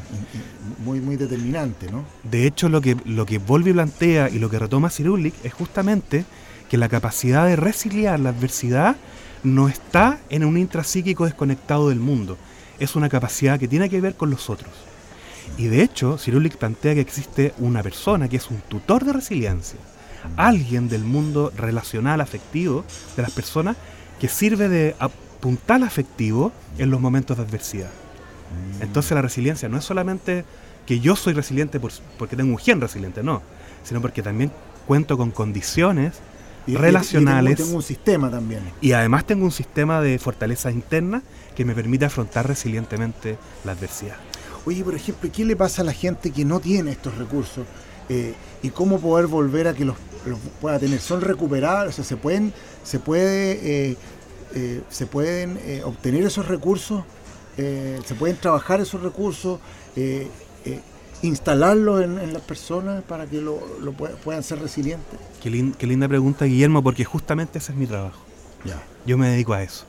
muy, 0.84 1.00
muy 1.00 1.16
determinante, 1.16 1.92
¿no? 1.92 2.04
De 2.24 2.46
hecho, 2.46 2.70
lo 2.70 2.82
que, 2.82 2.96
lo 3.06 3.26
que 3.26 3.38
Volvi 3.38 3.74
plantea 3.74 4.30
y 4.30 4.40
lo 4.40 4.50
que 4.50 4.60
retoma 4.60 4.90
Cirulik 4.90 5.34
es 5.44 5.54
justamente 5.54 6.26
que 6.70 6.78
la 6.78 6.90
capacidad 6.90 7.46
de 7.46 7.56
resiliar 7.56 8.20
la 8.20 8.30
adversidad 8.30 8.96
no 9.44 9.68
está 9.68 10.20
en 10.30 10.46
un 10.46 10.58
intrapsíquico 10.58 11.26
desconectado 11.26 11.90
del 11.90 12.00
mundo, 12.00 12.38
es 12.80 12.96
una 12.96 13.10
capacidad 13.10 13.60
que 13.60 13.68
tiene 13.68 13.90
que 13.90 14.02
ver 14.02 14.16
con 14.16 14.30
los 14.30 14.50
otros. 14.50 14.72
Y 15.58 15.68
de 15.68 15.84
hecho, 15.84 16.18
Cirulik 16.18 16.58
plantea 16.58 16.96
que 16.96 17.02
existe 17.02 17.54
una 17.60 17.84
persona 17.84 18.28
que 18.28 18.38
es 18.38 18.50
un 18.50 18.62
tutor 18.62 19.06
de 19.06 19.14
resiliencia, 19.14 19.80
alguien 20.38 20.88
del 20.90 21.04
mundo 21.04 21.52
relacional 21.56 22.22
afectivo 22.22 22.86
de 23.16 23.22
las 23.22 23.32
personas 23.32 23.76
que 24.20 24.28
sirve 24.28 24.70
de 24.70 24.96
puntal 25.40 25.84
afectivo 25.84 26.52
en 26.78 26.90
los 26.90 27.02
momentos 27.02 27.38
de 27.38 27.44
adversidad. 27.44 27.92
Entonces 28.80 29.12
la 29.12 29.22
resiliencia 29.22 29.68
no 29.68 29.78
es 29.78 29.84
solamente 29.84 30.46
que 30.86 31.00
yo 31.00 31.16
soy 31.16 31.34
resiliente 31.34 31.80
porque 31.80 32.36
tengo 32.36 32.52
un 32.52 32.58
gen 32.58 32.80
resiliente, 32.80 33.24
no, 33.24 33.42
sino 33.84 34.02
porque 34.02 34.22
también 34.22 34.52
cuento 34.88 35.18
con 35.18 35.32
condiciones 35.32 36.14
relacionales. 36.68 37.60
Y 37.60 37.64
tengo, 37.64 37.76
un 37.78 37.84
sistema 37.84 38.30
también. 38.30 38.62
Y 38.82 38.94
además 38.94 39.26
tengo 39.26 39.46
un 39.46 39.52
sistema 39.52 40.02
de 40.02 40.18
fortaleza 40.20 40.72
interna 40.72 41.22
que 41.56 41.66
me 41.66 41.74
permite 41.76 42.06
afrontar 42.06 42.48
resilientemente 42.48 43.38
la 43.64 43.74
adversidad. 43.74 44.16
Oye, 44.66 44.84
por 44.84 44.96
ejemplo, 44.96 45.30
¿qué 45.32 45.44
le 45.44 45.56
pasa 45.56 45.82
a 45.82 45.86
la 45.86 45.94
gente 45.94 46.32
que 46.32 46.46
no 46.46 46.60
tiene 46.60 46.92
estos 46.92 47.18
recursos? 47.18 47.66
Eh, 48.10 48.34
¿Y 48.62 48.70
cómo 48.70 49.00
poder 49.00 49.28
volver 49.28 49.68
a 49.68 49.74
que 49.74 49.84
los, 49.86 49.98
pueda 50.62 50.80
tener? 50.80 51.00
¿Son 51.02 51.22
recuperables? 51.22 51.94
O 51.94 51.96
sea, 51.98 52.06
¿se 52.06 52.16
pueden, 52.16 52.54
se 52.84 53.00
puede, 53.00 53.90
eh, 53.92 53.98
eh, 54.56 54.82
se 54.90 55.06
pueden 55.06 55.60
obtener 55.84 56.24
esos 56.24 56.48
recursos? 56.48 57.04
¿Se 57.56 58.16
pueden 58.18 58.38
trabajar 58.38 58.82
esos 58.82 59.02
recursos? 59.02 59.60
Instalarlo 61.24 62.02
en, 62.02 62.34
las 62.34 62.42
personas 62.44 63.02
para 63.04 63.26
que 63.26 63.42
lo, 63.42 63.60
puedan 64.24 64.44
ser 64.44 64.60
resilientes? 64.60 65.20
Qué, 65.42 65.50
linda 65.50 66.08
pregunta, 66.08 66.46
Guillermo, 66.46 66.84
porque 66.84 67.06
justamente 67.06 67.58
ese 67.58 67.72
es 67.72 67.78
mi 67.78 67.88
trabajo. 67.88 68.22
Yo 69.06 69.18
me 69.18 69.30
dedico 69.30 69.54
a 69.54 69.64
eso, 69.64 69.86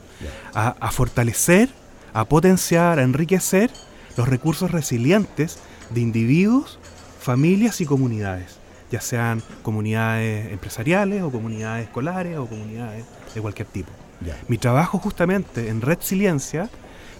a, 0.53 0.91
fortalecer, 0.91 1.69
a 2.13 2.25
potenciar, 2.25 2.99
a 2.99 3.03
enriquecer 3.03 3.69
los 4.17 4.27
recursos 4.27 4.71
resilientes 4.71 5.59
de 5.91 6.01
individuos, 6.01 6.79
familias 7.19 7.79
y 7.79 7.85
comunidades. 7.85 8.57
ya 8.91 9.01
sean 9.01 9.41
comunidades 9.61 10.51
empresariales 10.51 11.23
o 11.23 11.31
comunidades 11.31 11.85
escolares 11.87 12.37
o 12.37 12.45
comunidades 12.45 13.05
de 13.33 13.41
cualquier 13.41 13.67
tipo. 13.67 13.91
Mi 14.47 14.57
trabajo 14.57 14.99
justamente 14.99 15.69
en 15.69 15.81
Resiliencia 15.81 16.69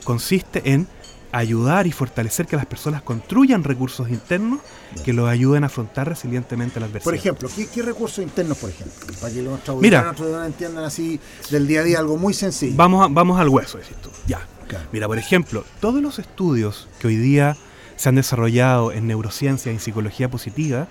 consiste 0.03 0.71
en 0.71 0.87
ayudar 1.35 1.85
y 1.85 1.91
fortalecer 1.91 2.47
que 2.47 2.55
las 2.55 2.65
personas 2.65 3.01
construyan 3.01 3.63
recursos 3.63 4.09
internos 4.09 4.61
que 5.03 5.11
los 5.11 5.27
ayuden 5.27 5.63
a 5.63 5.67
afrontar 5.67 6.07
resilientemente 6.07 6.79
la 6.79 6.85
adversidad. 6.85 7.03
Por 7.03 7.15
ejemplo, 7.15 7.49
¿qué, 7.73 7.81
recursos 7.81 8.23
internos, 8.23 8.57
por 8.57 8.69
ejemplo? 8.69 9.13
Para 9.19 9.33
que 9.33 9.41
los 9.41 9.59
Mira, 9.81 10.15
entiendan 10.45 10.85
así 10.85 11.19
del 11.51 11.67
día 11.67 11.81
a 11.81 11.83
día 11.83 11.99
algo 11.99 12.17
muy 12.17 12.33
sencillo. 12.33 12.75
Vamos, 12.77 13.13
vamos 13.13 13.37
al 13.39 13.49
hueso, 13.49 13.77
decís 13.77 13.97
tú. 14.01 14.09
Ya. 14.27 14.47
Mira, 14.91 15.07
por 15.07 15.17
ejemplo, 15.17 15.65
todos 15.79 16.01
los 16.01 16.19
estudios 16.19 16.87
que 16.99 17.07
hoy 17.07 17.17
día 17.17 17.55
se 17.97 18.09
han 18.09 18.15
desarrollado 18.15 18.91
en 18.91 19.05
neurociencia 19.05 19.71
y 19.71 19.75
en 19.75 19.81
psicología 19.81 20.29
positiva 20.29 20.87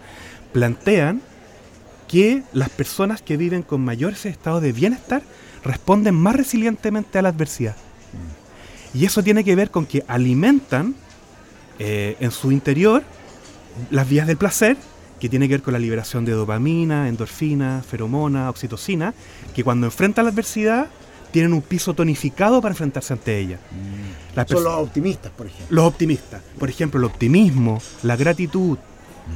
plantean 0.52 1.22
que 2.06 2.42
las 2.52 2.68
personas 2.68 3.22
que 3.22 3.36
viven 3.36 3.62
con 3.62 3.80
mayores 3.80 4.26
estados 4.26 4.62
de 4.62 4.72
bienestar 4.72 5.22
responden 5.64 6.14
más 6.14 6.36
resilientemente 6.36 7.18
a 7.18 7.22
la 7.22 7.30
adversidad. 7.30 7.76
Y 8.94 9.04
eso 9.04 9.22
tiene 9.22 9.44
que 9.44 9.54
ver 9.56 9.70
con 9.70 9.86
que 9.86 10.04
alimentan 10.06 10.94
eh, 11.78 12.16
en 12.20 12.30
su 12.30 12.52
interior 12.52 13.02
las 13.90 14.08
vías 14.08 14.26
del 14.26 14.36
placer, 14.36 14.76
que 15.20 15.28
tiene 15.28 15.48
que 15.48 15.54
ver 15.54 15.62
con 15.62 15.72
la 15.72 15.80
liberación 15.80 16.24
de 16.24 16.32
dopamina, 16.32 17.08
endorfina, 17.08 17.82
feromona, 17.86 18.48
oxitocina, 18.50 19.12
que 19.54 19.64
cuando 19.64 19.86
enfrentan 19.86 20.24
la 20.24 20.30
adversidad 20.30 20.88
tienen 21.32 21.52
un 21.52 21.62
piso 21.62 21.94
tonificado 21.94 22.62
para 22.62 22.72
enfrentarse 22.72 23.12
ante 23.12 23.36
ella. 23.36 23.58
Mm. 23.72 24.48
Son 24.48 24.62
los 24.62 24.74
optimistas, 24.74 25.32
por 25.32 25.46
ejemplo. 25.46 25.74
Los 25.74 25.86
optimistas. 25.86 26.42
Por 26.58 26.68
ejemplo, 26.68 26.98
el 26.98 27.04
optimismo, 27.04 27.82
la 28.04 28.14
gratitud, 28.14 28.78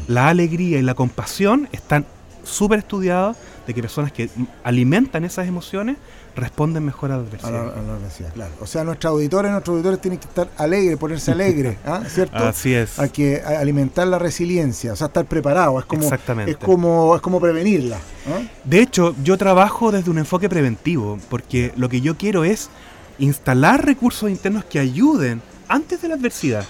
la 0.06 0.28
alegría 0.28 0.78
y 0.78 0.82
la 0.82 0.94
compasión 0.94 1.68
están 1.72 2.06
súper 2.44 2.80
estudiados 2.80 3.36
de 3.66 3.74
que 3.74 3.80
personas 3.80 4.12
que 4.12 4.30
alimentan 4.62 5.24
esas 5.24 5.48
emociones 5.48 5.96
responden 6.38 6.84
mejor 6.84 7.10
a 7.12 7.16
la 7.16 7.22
adversidad. 7.22 7.54
A 7.54 7.82
la, 7.82 7.94
adversidad, 7.94 8.32
claro. 8.32 8.52
O 8.60 8.66
sea, 8.66 8.84
nuestros 8.84 9.12
auditores, 9.12 9.50
nuestros 9.50 9.74
auditores 9.74 10.00
tienen 10.00 10.18
que 10.18 10.26
estar 10.26 10.48
alegres, 10.56 10.96
ponerse 10.96 11.32
alegres, 11.32 11.76
¿ah? 11.86 12.02
¿cierto? 12.08 12.36
Así 12.36 12.74
es. 12.74 12.98
Hay 12.98 13.10
que 13.10 13.40
alimentar 13.42 14.06
la 14.06 14.18
resiliencia, 14.18 14.92
o 14.92 14.96
sea, 14.96 15.08
estar 15.08 15.24
preparado, 15.26 15.78
es 15.78 15.84
como, 15.84 16.02
Exactamente. 16.02 16.52
Es 16.52 16.56
como, 16.56 17.14
es 17.14 17.20
como 17.20 17.40
prevenirla. 17.40 17.96
¿ah? 17.96 18.40
De 18.64 18.80
hecho, 18.80 19.14
yo 19.22 19.36
trabajo 19.36 19.92
desde 19.92 20.10
un 20.10 20.18
enfoque 20.18 20.48
preventivo, 20.48 21.18
porque 21.28 21.72
lo 21.76 21.88
que 21.88 22.00
yo 22.00 22.16
quiero 22.16 22.44
es 22.44 22.70
instalar 23.18 23.84
recursos 23.84 24.30
internos 24.30 24.64
que 24.64 24.78
ayuden 24.78 25.42
antes 25.68 26.00
de 26.02 26.08
la 26.08 26.14
adversidad. 26.14 26.64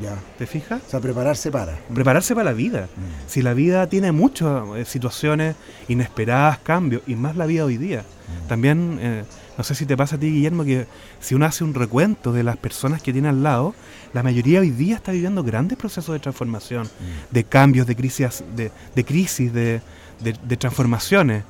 Ya. 0.00 0.16
¿Te 0.38 0.46
fijas? 0.46 0.82
O 0.86 0.90
sea, 0.90 1.00
prepararse 1.00 1.50
para. 1.50 1.76
Prepararse 1.92 2.34
para 2.34 2.50
la 2.50 2.52
vida. 2.52 2.88
Mm. 2.96 3.28
Si 3.28 3.42
la 3.42 3.54
vida 3.54 3.86
tiene 3.88 4.12
muchas 4.12 4.64
eh, 4.76 4.84
situaciones 4.84 5.56
inesperadas, 5.88 6.58
cambios, 6.58 7.02
y 7.06 7.16
más 7.16 7.36
la 7.36 7.46
vida 7.46 7.64
hoy 7.64 7.76
día. 7.76 8.00
Mm. 8.00 8.48
También, 8.48 8.98
eh, 9.00 9.24
no 9.58 9.64
sé 9.64 9.74
si 9.74 9.84
te 9.84 9.96
pasa 9.96 10.16
a 10.16 10.18
ti, 10.18 10.30
Guillermo, 10.30 10.64
que 10.64 10.86
si 11.20 11.34
uno 11.34 11.44
hace 11.44 11.64
un 11.64 11.74
recuento 11.74 12.32
de 12.32 12.42
las 12.42 12.56
personas 12.56 13.02
que 13.02 13.12
tiene 13.12 13.28
al 13.28 13.42
lado, 13.42 13.74
la 14.14 14.22
mayoría 14.22 14.60
hoy 14.60 14.70
día 14.70 14.96
está 14.96 15.12
viviendo 15.12 15.42
grandes 15.42 15.76
procesos 15.76 16.14
de 16.14 16.20
transformación, 16.20 16.84
mm. 16.86 17.34
de 17.34 17.44
cambios, 17.44 17.86
de 17.86 17.96
crisis, 17.96 18.42
de, 18.56 18.72
de 18.94 19.04
crisis, 19.04 19.52
de, 19.52 19.82
de 20.20 20.56
transformaciones. 20.56 21.44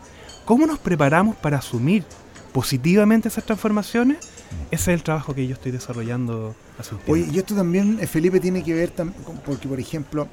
¿Cómo 0.45 0.66
nos 0.66 0.80
preparamos 0.80 1.37
para 1.37 1.59
asumir 1.59 2.04
positivamente 2.52 3.28
esas 3.28 3.45
transformaciones? 3.45 4.19
Ese 4.71 4.92
es 4.92 4.99
el 4.99 5.02
trabajo 5.02 5.35
que 5.35 5.47
yo 5.47 5.54
estoy 5.54 5.73
desarrollando 5.73 6.54
hace 6.78 6.95
un 6.95 7.00
Oye, 7.07 7.28
y 7.33 7.38
esto 7.38 7.54
también, 7.54 7.99
eh, 8.00 8.07
Felipe, 8.07 8.40
tiene 8.40 8.62
que 8.62 8.75
ver 8.75 8.92
con, 8.92 9.12
porque, 9.45 9.69
por 9.69 9.78
ejemplo, 9.78 10.28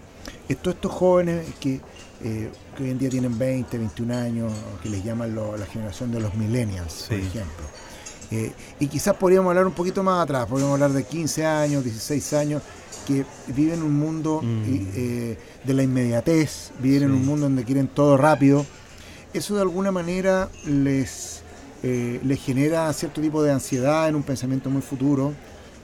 todos 0.61 0.75
estos 0.75 0.91
jóvenes 0.91 1.45
que, 1.59 1.79
eh, 2.23 2.49
que, 2.75 2.83
hoy 2.83 2.89
en 2.89 2.97
día 2.97 3.09
tienen 3.09 3.37
20, 3.37 3.77
21 3.77 4.15
años, 4.15 4.53
que 4.81 4.89
les 4.89 5.03
llaman 5.03 5.35
la 5.35 5.65
generación 5.65 6.11
de 6.11 6.19
los 6.19 6.33
millennials, 6.35 7.05
por 7.07 7.17
ejemplo. 7.17 7.65
Eh, 8.29 8.51
y 8.79 8.87
quizás 8.87 9.15
podríamos 9.15 9.49
hablar 9.49 9.65
un 9.65 9.73
poquito 9.73 10.03
más 10.03 10.21
atrás, 10.21 10.47
podríamos 10.47 10.73
hablar 10.73 10.91
de 10.91 11.03
15 11.03 11.45
años, 11.45 11.83
16 11.83 12.33
años, 12.33 12.61
que 13.07 13.25
viven 13.55 13.81
un 13.83 13.93
mundo 13.93 14.41
mm. 14.43 14.63
de 15.63 15.73
la 15.73 15.83
inmediatez, 15.83 16.71
viven 16.79 17.03
en 17.03 17.11
un 17.11 17.25
mundo 17.25 17.43
donde 17.43 17.63
quieren 17.63 17.87
todo 17.87 18.17
rápido. 18.17 18.65
Eso 19.33 19.55
de 19.55 19.61
alguna 19.61 19.91
manera 19.91 20.49
les 20.65 21.43
eh, 21.83 22.19
le 22.23 22.35
genera 22.37 22.91
cierto 22.93 23.21
tipo 23.21 23.43
de 23.43 23.51
ansiedad 23.51 24.07
en 24.07 24.15
un 24.15 24.23
pensamiento 24.23 24.69
muy 24.69 24.81
futuro, 24.81 25.33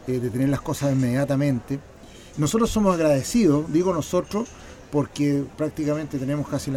eh, 0.07 0.19
de 0.19 0.29
tener 0.29 0.49
las 0.49 0.61
cosas 0.61 0.91
inmediatamente. 0.91 1.79
Nosotros 2.37 2.69
somos 2.69 2.95
agradecidos, 2.95 3.71
digo 3.71 3.93
nosotros, 3.93 4.49
porque 4.91 5.43
prácticamente 5.57 6.17
tenemos 6.19 6.47
casi 6.47 6.71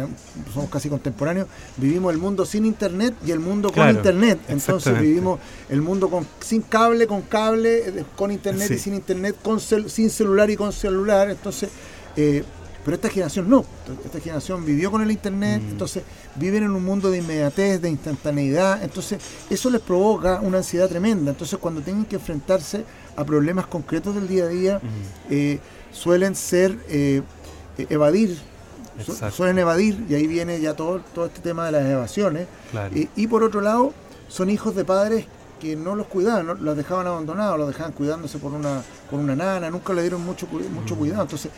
somos 0.51 0.69
casi 0.71 0.89
contemporáneos, 0.89 1.47
vivimos 1.77 2.11
el 2.13 2.19
mundo 2.19 2.45
sin 2.45 2.65
internet 2.65 3.13
y 3.25 3.31
el 3.31 3.39
mundo 3.39 3.71
con 3.71 3.89
internet. 3.89 4.39
Entonces 4.47 4.99
vivimos 4.99 5.39
el 5.69 5.81
mundo 5.81 6.09
con, 6.09 6.25
sin 6.39 6.61
cable, 6.61 7.05
con 7.05 7.21
cable, 7.23 7.89
eh, 7.89 8.05
con 8.15 8.31
internet 8.31 8.71
y 8.71 8.79
sin 8.79 8.95
internet, 8.95 9.35
con 9.43 9.59
sin 9.59 10.09
celular 10.09 10.49
y 10.49 10.55
con 10.55 10.71
celular. 10.73 11.29
Entonces 11.29 11.69
pero 12.87 12.95
esta 12.95 13.09
generación 13.09 13.49
no. 13.49 13.65
Esta 14.05 14.21
generación 14.21 14.65
vivió 14.65 14.89
con 14.89 15.01
el 15.01 15.11
Internet, 15.11 15.61
mm. 15.61 15.71
entonces 15.71 16.03
viven 16.35 16.63
en 16.63 16.71
un 16.71 16.85
mundo 16.85 17.11
de 17.11 17.17
inmediatez, 17.17 17.81
de 17.81 17.89
instantaneidad. 17.89 18.81
Entonces 18.81 19.19
eso 19.49 19.69
les 19.69 19.81
provoca 19.81 20.39
una 20.39 20.59
ansiedad 20.59 20.87
tremenda. 20.87 21.31
Entonces 21.31 21.59
cuando 21.59 21.81
tienen 21.81 22.05
que 22.05 22.15
enfrentarse 22.15 22.85
a 23.17 23.25
problemas 23.25 23.67
concretos 23.67 24.15
del 24.15 24.29
día 24.29 24.45
a 24.45 24.47
día, 24.47 24.81
eh, 25.29 25.59
suelen 25.91 26.33
ser 26.33 26.79
eh, 26.87 27.23
evadir. 27.77 28.37
suelen 29.33 29.59
evadir 29.59 30.05
y 30.07 30.15
ahí 30.15 30.25
viene 30.25 30.61
ya 30.61 30.73
todo, 30.73 31.01
todo 31.13 31.25
este 31.25 31.41
tema 31.41 31.65
de 31.65 31.73
las 31.73 31.85
evasiones. 31.85 32.47
Eh, 32.95 33.09
y 33.17 33.27
por 33.27 33.43
otro 33.43 33.59
lado, 33.59 33.91
son 34.29 34.49
hijos 34.49 34.77
de 34.77 34.85
padres 34.85 35.25
que 35.59 35.75
no 35.75 35.93
los 35.93 36.07
cuidaban, 36.07 36.63
los 36.63 36.77
dejaban 36.77 37.05
abandonados, 37.05 37.59
los 37.59 37.67
dejaban 37.67 37.91
cuidándose 37.91 38.37
por 38.37 38.53
una, 38.53 38.81
por 39.11 39.19
una 39.19 39.35
nana, 39.35 39.69
nunca 39.69 39.93
le 39.93 40.03
dieron 40.03 40.23
mucho, 40.23 40.47
mucho 40.47 40.95
mm. 40.95 40.97
cuidado. 40.97 41.23
Entonces, 41.23 41.51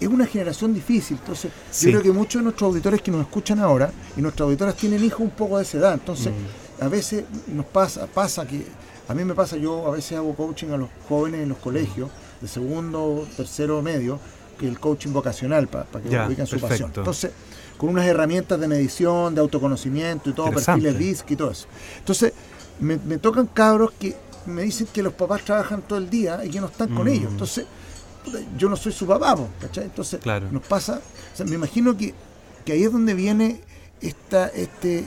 es 0.00 0.08
una 0.08 0.26
generación 0.26 0.72
difícil. 0.74 1.18
Entonces, 1.20 1.50
yo 1.80 1.90
creo 1.90 2.02
que 2.02 2.12
muchos 2.12 2.40
de 2.40 2.44
nuestros 2.44 2.68
auditores 2.68 3.02
que 3.02 3.10
nos 3.10 3.22
escuchan 3.22 3.58
ahora, 3.60 3.90
y 4.16 4.20
nuestras 4.20 4.46
auditoras 4.46 4.76
tienen 4.76 5.02
hijos 5.04 5.20
un 5.20 5.30
poco 5.30 5.58
de 5.58 5.64
esa 5.64 5.78
edad. 5.78 5.94
Entonces, 5.94 6.32
mm. 6.32 6.84
a 6.84 6.88
veces 6.88 7.24
nos 7.48 7.66
pasa, 7.66 8.06
pasa 8.06 8.46
que, 8.46 8.64
a 9.08 9.14
mí 9.14 9.24
me 9.24 9.34
pasa, 9.34 9.56
yo 9.56 9.86
a 9.86 9.90
veces 9.90 10.18
hago 10.18 10.34
coaching 10.34 10.68
a 10.68 10.76
los 10.76 10.88
jóvenes 11.08 11.42
en 11.42 11.48
los 11.48 11.58
colegios, 11.58 12.10
de 12.40 12.48
segundo, 12.48 13.26
tercero, 13.36 13.82
medio, 13.82 14.20
que 14.58 14.68
el 14.68 14.78
coaching 14.78 15.12
vocacional, 15.12 15.68
para 15.68 15.86
que 16.02 16.08
ubiquen 16.26 16.46
su 16.46 16.60
pasión. 16.60 16.92
Entonces, 16.94 17.32
con 17.76 17.90
unas 17.90 18.06
herramientas 18.06 18.58
de 18.60 18.68
medición, 18.68 19.34
de 19.34 19.40
autoconocimiento 19.40 20.30
y 20.30 20.32
todo, 20.32 20.50
perfiles 20.50 20.98
DISC 20.98 21.30
y 21.30 21.36
todo 21.36 21.50
eso. 21.50 21.66
Entonces, 21.98 22.32
me, 22.80 22.96
tocan 23.18 23.46
cabros 23.46 23.92
que 23.98 24.14
me 24.46 24.62
dicen 24.62 24.88
que 24.92 25.02
los 25.02 25.12
papás 25.12 25.42
trabajan 25.42 25.82
todo 25.82 25.98
el 25.98 26.10
día 26.10 26.44
y 26.44 26.50
que 26.50 26.60
no 26.60 26.66
están 26.66 26.94
con 26.94 27.06
mm. 27.06 27.08
ellos. 27.08 27.32
Entonces, 27.32 27.66
yo 28.56 28.68
no 28.68 28.76
soy 28.76 28.92
su 28.92 29.06
papá, 29.06 29.36
¿cachai? 29.60 29.84
Entonces 29.84 30.20
nos 30.50 30.62
pasa, 30.66 31.00
me 31.46 31.54
imagino 31.54 31.96
que, 31.96 32.14
ahí 32.66 32.84
es 32.84 32.92
donde 32.92 33.14
viene 33.14 33.60
esta, 34.00 34.48
este, 34.48 35.04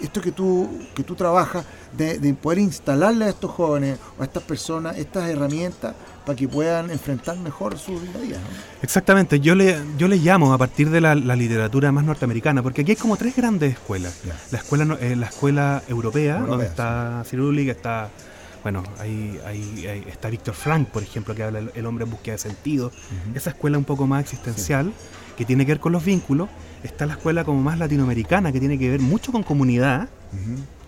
esto 0.00 0.20
que 0.20 0.32
tú, 0.32 0.68
que 0.94 1.02
tú 1.02 1.14
trabajas, 1.14 1.64
de, 1.96 2.34
poder 2.34 2.58
instalarle 2.58 3.26
a 3.26 3.28
estos 3.28 3.50
jóvenes 3.50 3.98
o 4.18 4.22
a 4.22 4.24
estas 4.24 4.42
personas 4.42 4.98
estas 4.98 5.28
herramientas 5.28 5.94
para 6.26 6.36
que 6.36 6.48
puedan 6.48 6.90
enfrentar 6.90 7.36
mejor 7.38 7.78
su 7.78 8.00
día 8.00 8.10
a 8.14 8.18
día. 8.18 8.36
Exactamente, 8.82 9.40
yo 9.40 9.54
le, 9.54 9.78
yo 9.98 10.08
le 10.08 10.16
llamo 10.16 10.52
a 10.52 10.58
partir 10.58 10.90
de 10.90 11.00
la, 11.00 11.14
literatura 11.14 11.92
más 11.92 12.04
norteamericana, 12.04 12.62
porque 12.62 12.82
aquí 12.82 12.92
hay 12.92 12.96
como 12.96 13.16
tres 13.16 13.36
grandes 13.36 13.74
escuelas. 13.74 14.20
La 14.50 14.58
escuela 14.58 14.96
eh, 15.00 15.16
la 15.16 15.26
escuela 15.26 15.82
europea, 15.88 16.38
donde 16.38 16.66
está 16.66 17.22
Cirulig, 17.28 17.68
está 17.68 18.10
bueno, 18.64 18.82
ahí, 18.98 19.38
ahí, 19.46 20.04
está 20.08 20.30
Víctor 20.30 20.54
Frank, 20.54 20.88
por 20.88 21.02
ejemplo, 21.02 21.34
que 21.34 21.42
habla 21.42 21.60
el, 21.74 21.86
hombre 21.86 22.04
en 22.04 22.10
búsqueda 22.10 22.32
de 22.32 22.38
sentido. 22.38 22.90
Esa 23.34 23.50
escuela 23.50 23.76
un 23.76 23.84
poco 23.84 24.06
más 24.06 24.22
existencial, 24.22 24.90
que 25.36 25.44
tiene 25.44 25.66
que 25.66 25.72
ver 25.72 25.80
con 25.80 25.92
los 25.92 26.02
vínculos. 26.02 26.48
Está 26.82 27.04
la 27.04 27.12
escuela 27.12 27.44
como 27.44 27.62
más 27.62 27.78
latinoamericana, 27.78 28.52
que 28.52 28.60
tiene 28.60 28.78
que 28.78 28.88
ver 28.88 29.00
mucho 29.00 29.32
con 29.32 29.42
comunidad. 29.42 30.08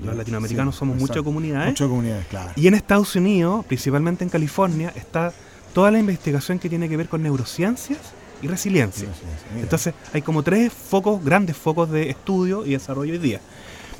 Los 0.03 0.17
latinoamericanos 0.17 0.75
somos 0.75 0.97
mucho 0.97 1.23
comunidades. 1.23 1.69
Mucho 1.69 1.87
comunidades, 1.87 2.27
claro. 2.29 2.51
Y 2.57 2.67
en 2.67 2.73
Estados 2.73 3.15
Unidos, 3.15 3.67
principalmente 3.67 4.25
en 4.25 4.31
California, 4.31 4.91
está 4.97 5.35
toda 5.75 5.91
la 5.91 5.99
investigación 5.99 6.59
que 6.59 6.71
tiene 6.71 6.89
que 6.89 6.97
ver 6.97 7.11
con 7.11 7.23
neurociencias 7.23 7.99
y 8.41 8.49
resiliencia. 8.49 9.07
Entonces, 9.55 9.93
hay 10.15 10.23
como 10.23 10.43
tres 10.43 10.73
focos, 10.73 11.23
grandes 11.23 11.59
focos 11.59 11.91
de 11.91 12.09
estudio 12.09 12.65
y 12.65 12.71
desarrollo 12.71 13.13
hoy 13.13 13.19
día. 13.19 13.43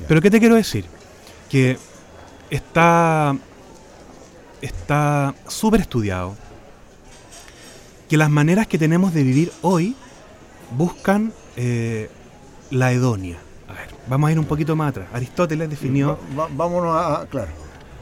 Pero 0.07 0.19
¿qué 0.19 0.31
te 0.31 0.39
quiero 0.39 0.55
decir? 0.55 0.85
Que 1.47 1.77
está 2.49 3.37
está 4.61 5.35
súper 5.47 5.81
estudiado 5.81 6.35
que 8.09 8.17
las 8.17 8.29
maneras 8.29 8.67
que 8.67 8.77
tenemos 8.77 9.13
de 9.13 9.23
vivir 9.23 9.51
hoy 9.61 9.95
buscan 10.71 11.33
eh, 11.55 12.09
la 12.71 12.91
hedonia. 12.91 13.37
A 13.67 13.73
ver, 13.73 13.89
vamos 14.07 14.29
a 14.29 14.31
ir 14.31 14.39
un 14.39 14.45
poquito 14.45 14.75
más 14.75 14.89
atrás. 14.89 15.07
Aristóteles 15.13 15.69
definió... 15.69 16.17
vámonos 16.55 16.95
a... 16.95 17.25
Claro. 17.29 17.51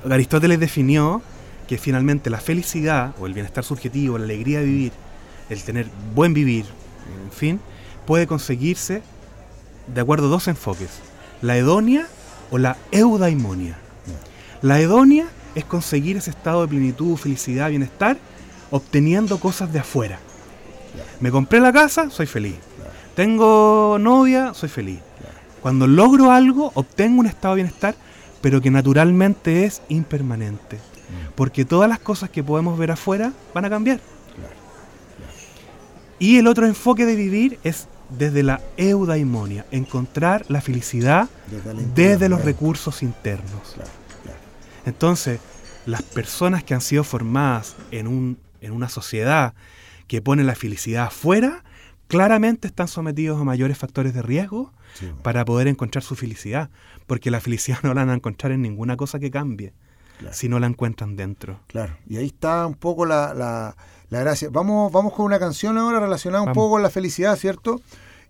Aristóteles 0.09 0.59
definió 0.59 1.21
que 1.67 1.77
finalmente 1.77 2.29
la 2.29 2.39
felicidad 2.39 3.15
o 3.19 3.25
el 3.25 3.33
bienestar 3.33 3.63
subjetivo, 3.63 4.17
la 4.17 4.25
alegría 4.25 4.59
de 4.59 4.65
vivir, 4.65 4.91
el 5.49 5.63
tener 5.63 5.87
buen 6.13 6.33
vivir, 6.33 6.65
en 7.25 7.31
fin, 7.31 7.59
puede 8.05 8.27
conseguirse 8.27 9.01
de 9.87 10.01
acuerdo 10.01 10.27
a 10.27 10.29
dos 10.29 10.47
enfoques, 10.47 10.89
la 11.41 11.57
hedonia 11.57 12.07
o 12.51 12.59
la 12.59 12.77
eudaimonia. 12.91 13.77
La 14.61 14.79
hedonia 14.79 15.27
es 15.55 15.65
conseguir 15.65 16.17
ese 16.17 16.29
estado 16.29 16.61
de 16.61 16.67
plenitud, 16.67 17.17
felicidad, 17.17 17.69
bienestar, 17.69 18.17
obteniendo 18.71 19.39
cosas 19.39 19.71
de 19.71 19.79
afuera. 19.79 20.19
Me 21.19 21.31
compré 21.31 21.59
la 21.59 21.73
casa, 21.73 22.09
soy 22.09 22.25
feliz. 22.25 22.55
Tengo 23.15 23.97
novia, 23.99 24.53
soy 24.53 24.69
feliz. 24.69 24.99
Cuando 25.61 25.87
logro 25.87 26.31
algo, 26.31 26.71
obtengo 26.75 27.21
un 27.21 27.25
estado 27.25 27.55
de 27.55 27.63
bienestar, 27.63 27.95
pero 28.41 28.61
que 28.61 28.69
naturalmente 28.69 29.65
es 29.65 29.81
impermanente. 29.89 30.77
Porque 31.35 31.65
todas 31.65 31.89
las 31.89 31.99
cosas 31.99 32.29
que 32.29 32.43
podemos 32.43 32.77
ver 32.77 32.91
afuera 32.91 33.31
van 33.53 33.65
a 33.65 33.69
cambiar. 33.69 33.99
Y 36.19 36.37
el 36.37 36.47
otro 36.47 36.65
enfoque 36.65 37.05
de 37.05 37.15
vivir 37.15 37.59
es 37.63 37.87
desde 38.09 38.43
la 38.43 38.61
eudaimonia, 38.77 39.65
encontrar 39.71 40.45
la 40.47 40.61
felicidad 40.61 41.27
desde, 41.95 42.29
los 42.29 42.43
recursos 42.43 43.03
internos. 43.03 43.75
Entonces, 44.85 45.39
las 45.85 46.03
personas 46.03 46.63
que 46.63 46.73
han 46.73 46.81
sido 46.81 47.03
formadas 47.03 47.75
en, 47.91 48.07
un, 48.07 48.37
en 48.61 48.71
una 48.71 48.89
sociedad 48.89 49.53
que 50.07 50.21
pone 50.21 50.43
la 50.43 50.55
felicidad 50.55 51.05
afuera, 51.05 51.63
claramente 52.07 52.67
están 52.67 52.87
sometidos 52.87 53.39
a 53.39 53.43
mayores 53.43 53.77
factores 53.77 54.13
de 54.13 54.21
riesgo 54.21 54.71
para 55.23 55.43
poder 55.43 55.67
encontrar 55.67 56.03
su 56.03 56.15
felicidad, 56.15 56.69
porque 57.07 57.31
la 57.31 57.41
felicidad 57.41 57.79
no 57.83 57.93
la 57.93 58.01
van 58.01 58.11
a 58.11 58.15
encontrar 58.15 58.51
en 58.51 58.61
ninguna 58.61 58.95
cosa 58.95 59.19
que 59.19 59.31
cambie, 59.31 59.73
si 60.31 60.47
no 60.47 60.59
la 60.59 60.67
encuentran 60.67 61.15
dentro. 61.15 61.59
Claro, 61.67 61.97
y 62.07 62.17
ahí 62.17 62.27
está 62.27 62.65
un 62.65 62.75
poco 62.75 63.05
la, 63.05 63.33
la, 63.33 63.75
gracia. 64.09 64.49
Vamos, 64.51 64.91
vamos 64.91 65.13
con 65.13 65.25
una 65.25 65.39
canción 65.39 65.77
ahora 65.77 65.99
relacionada 65.99 66.43
un 66.43 66.53
poco 66.53 66.71
con 66.71 66.83
la 66.83 66.89
felicidad, 66.89 67.35
¿cierto? 67.35 67.81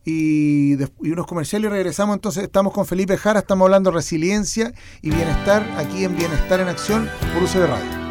Y, 0.06 0.76
y, 0.76 1.12
unos 1.12 1.26
comerciales 1.26 1.70
y 1.70 1.72
regresamos. 1.72 2.16
Entonces 2.16 2.44
estamos 2.44 2.74
con 2.74 2.86
Felipe 2.86 3.18
Jara, 3.18 3.40
estamos 3.40 3.66
hablando 3.66 3.90
de 3.90 3.96
resiliencia 3.96 4.74
y 5.02 5.10
bienestar 5.10 5.68
aquí 5.78 6.06
en 6.06 6.16
Bienestar 6.16 6.60
en 6.60 6.68
Acción 6.68 7.10
por 7.34 7.44
UCB 7.44 7.68
Radio. 7.68 8.05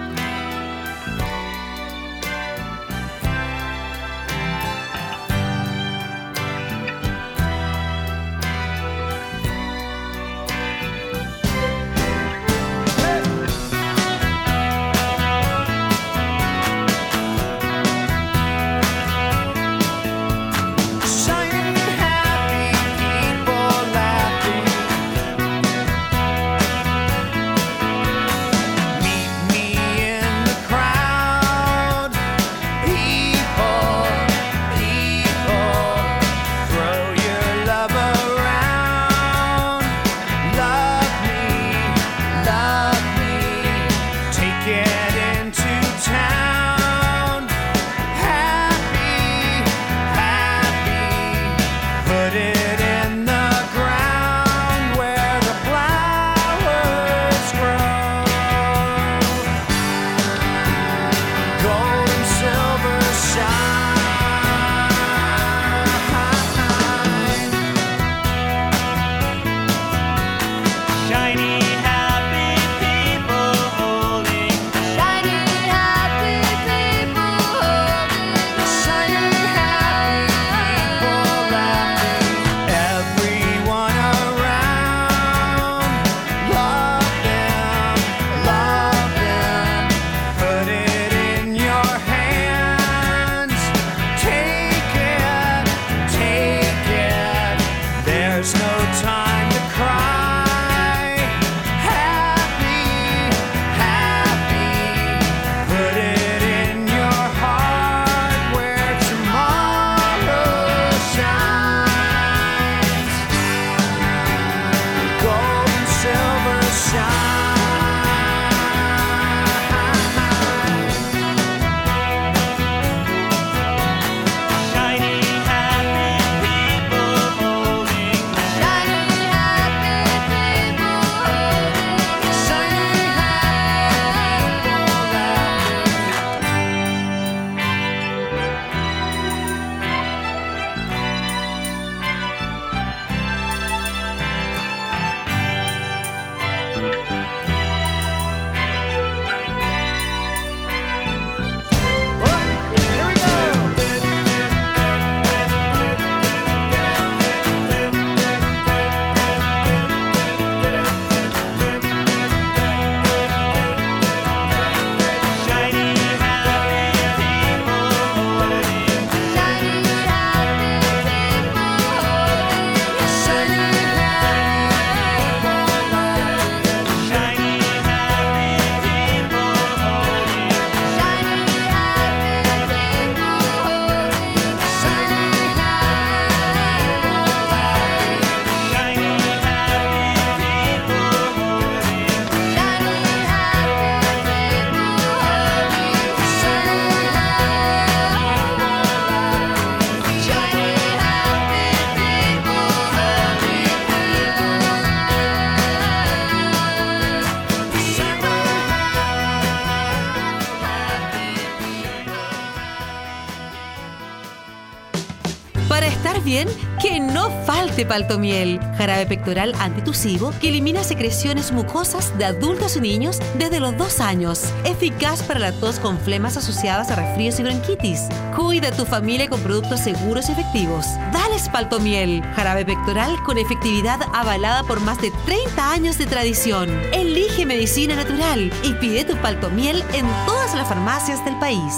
Bien, 216.24 216.48
que 216.80 216.98
no 216.98 217.30
falte 217.44 217.84
paltomiel, 217.84 218.58
jarabe 218.76 219.06
pectoral 219.06 219.54
antitusivo 219.60 220.32
que 220.40 220.48
elimina 220.48 220.82
secreciones 220.82 221.52
mucosas 221.52 222.16
de 222.18 222.24
adultos 222.24 222.76
y 222.76 222.80
niños 222.80 223.20
desde 223.38 223.60
los 223.60 223.76
dos 223.76 224.00
años. 224.00 224.42
Eficaz 224.64 225.22
para 225.22 225.38
la 225.40 225.52
tos 225.52 225.78
con 225.78 225.98
flemas 225.98 226.36
asociadas 226.36 226.90
a 226.90 226.96
resfríos 226.96 227.38
y 227.38 227.42
bronquitis. 227.42 228.00
Cuida 228.34 228.68
a 228.68 228.72
tu 228.72 228.84
familia 228.86 229.28
con 229.28 229.40
productos 229.40 229.80
seguros 229.80 230.28
y 230.28 230.32
efectivos. 230.32 230.86
Dale 231.12 231.34
paltomiel, 231.52 232.22
jarabe 232.34 232.64
pectoral 232.64 233.16
con 233.24 233.36
efectividad 233.38 234.00
avalada 234.14 234.62
por 234.62 234.80
más 234.80 235.00
de 235.00 235.12
30 235.26 235.72
años 235.72 235.98
de 235.98 236.06
tradición. 236.06 236.70
Elige 236.92 237.44
medicina 237.44 237.96
natural 237.96 238.52
y 238.62 238.72
pide 238.74 239.04
tu 239.04 239.16
paltomiel 239.16 239.84
en 239.92 240.06
todas 240.26 240.54
las 240.54 240.68
farmacias 240.68 241.24
del 241.24 241.38
país. 241.38 241.74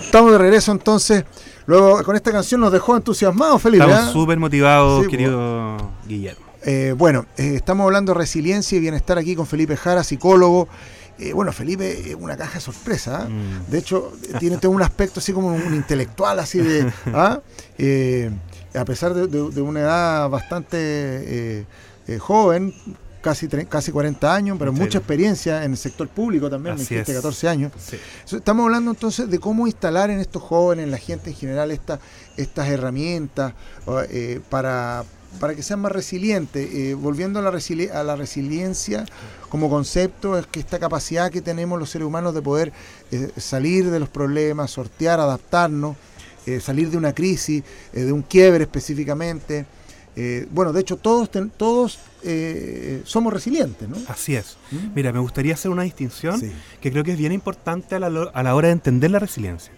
Estamos 0.00 0.32
de 0.32 0.38
regreso 0.38 0.72
entonces. 0.72 1.24
Luego 1.66 2.02
con 2.04 2.16
esta 2.16 2.32
canción 2.32 2.60
nos 2.60 2.72
dejó 2.72 2.96
entusiasmados, 2.96 3.60
Felipe. 3.62 3.84
Estamos 3.84 4.08
¿ah? 4.08 4.12
súper 4.12 4.38
motivados, 4.38 5.04
Sí, 5.04 5.10
querido 5.10 5.76
Guillermo. 6.06 6.46
Eh, 6.62 6.94
bueno, 6.96 7.26
eh, 7.36 7.54
estamos 7.56 7.84
hablando 7.84 8.12
de 8.12 8.18
resiliencia 8.18 8.76
y 8.76 8.80
bienestar 8.80 9.16
aquí 9.18 9.34
con 9.34 9.46
Felipe 9.46 9.76
Jara, 9.76 10.02
psicólogo. 10.04 10.68
Eh, 11.18 11.32
bueno, 11.32 11.52
Felipe 11.52 12.10
es 12.10 12.16
una 12.18 12.36
caja 12.36 12.54
de 12.54 12.60
sorpresa. 12.60 13.26
Mm. 13.28 13.70
De 13.70 13.78
hecho, 13.78 14.12
eh, 14.28 14.34
tiene 14.38 14.56
todo 14.58 14.72
un 14.72 14.82
aspecto 14.82 15.20
así 15.20 15.32
como 15.32 15.48
un 15.54 15.74
intelectual, 15.74 16.38
así 16.38 16.58
de. 16.58 16.90
¿ah? 17.14 17.40
Eh, 17.82 18.30
a 18.74 18.84
pesar 18.84 19.14
de, 19.14 19.26
de- 19.26 19.50
de 19.50 19.62
una 19.62 19.80
edad 19.80 20.28
bastante 20.28 20.76
eh, 20.78 21.64
eh, 22.08 22.18
joven, 22.18 22.74
casi, 23.20 23.48
casi 23.48 23.92
40 23.92 24.34
años, 24.34 24.56
pero 24.58 24.72
mucha 24.72 24.98
experiencia 24.98 25.64
en 25.64 25.72
el 25.72 25.76
sector 25.78 26.08
público 26.08 26.48
también, 26.50 26.76
me 26.76 26.82
Así 26.82 26.94
dijiste 26.94 27.12
es. 27.12 27.18
14 27.18 27.48
años. 27.48 27.72
Sí. 27.78 27.96
Estamos 28.36 28.64
hablando 28.64 28.90
entonces 28.90 29.30
de 29.30 29.38
cómo 29.38 29.66
instalar 29.66 30.10
en 30.10 30.20
estos 30.20 30.42
jóvenes, 30.42 30.84
en 30.84 30.90
la 30.90 30.98
gente 30.98 31.30
en 31.30 31.36
general, 31.36 31.70
esta- 31.70 32.00
estas 32.36 32.68
herramientas 32.68 33.52
eh, 34.10 34.40
para, 34.48 35.04
para 35.38 35.54
que 35.54 35.62
sean 35.62 35.80
más 35.80 35.92
resilientes. 35.92 36.68
Eh, 36.72 36.94
volviendo 36.94 37.38
a 37.38 37.42
la, 37.42 37.50
resili- 37.50 37.90
a 37.90 38.02
la 38.02 38.16
resiliencia 38.16 39.04
como 39.48 39.68
concepto, 39.68 40.38
es 40.38 40.46
que 40.46 40.60
esta 40.60 40.78
capacidad 40.78 41.30
que 41.30 41.42
tenemos 41.42 41.78
los 41.78 41.90
seres 41.90 42.06
humanos 42.06 42.34
de 42.34 42.42
poder 42.42 42.72
eh, 43.10 43.30
salir 43.36 43.90
de 43.90 44.00
los 44.00 44.08
problemas, 44.08 44.70
sortear, 44.70 45.20
adaptarnos, 45.20 45.96
salir 46.60 46.90
de 46.90 46.96
una 46.96 47.12
crisis, 47.12 47.62
de 47.92 48.10
un 48.12 48.22
quiebre 48.22 48.64
específicamente. 48.64 49.66
Eh, 50.22 50.46
bueno, 50.50 50.72
de 50.74 50.80
hecho, 50.82 50.96
todos, 50.98 51.30
ten- 51.30 51.50
todos 51.56 51.98
eh, 52.22 53.00
somos 53.04 53.32
resilientes, 53.32 53.88
¿no? 53.88 53.96
Así 54.08 54.36
es. 54.36 54.58
¿Mm? 54.70 54.76
Mira, 54.94 55.12
me 55.12 55.18
gustaría 55.20 55.54
hacer 55.54 55.70
una 55.70 55.82
distinción 55.84 56.38
Sí. 56.38 56.52
que 56.82 56.92
creo 56.92 57.02
que 57.04 57.12
es 57.12 57.18
bien 57.18 57.32
importante 57.32 57.94
a 57.94 57.98
la, 58.00 58.06
a 58.34 58.42
la 58.42 58.54
hora 58.54 58.68
de 58.68 58.72
entender 58.72 59.10
la 59.10 59.18
resiliencia. 59.18 59.72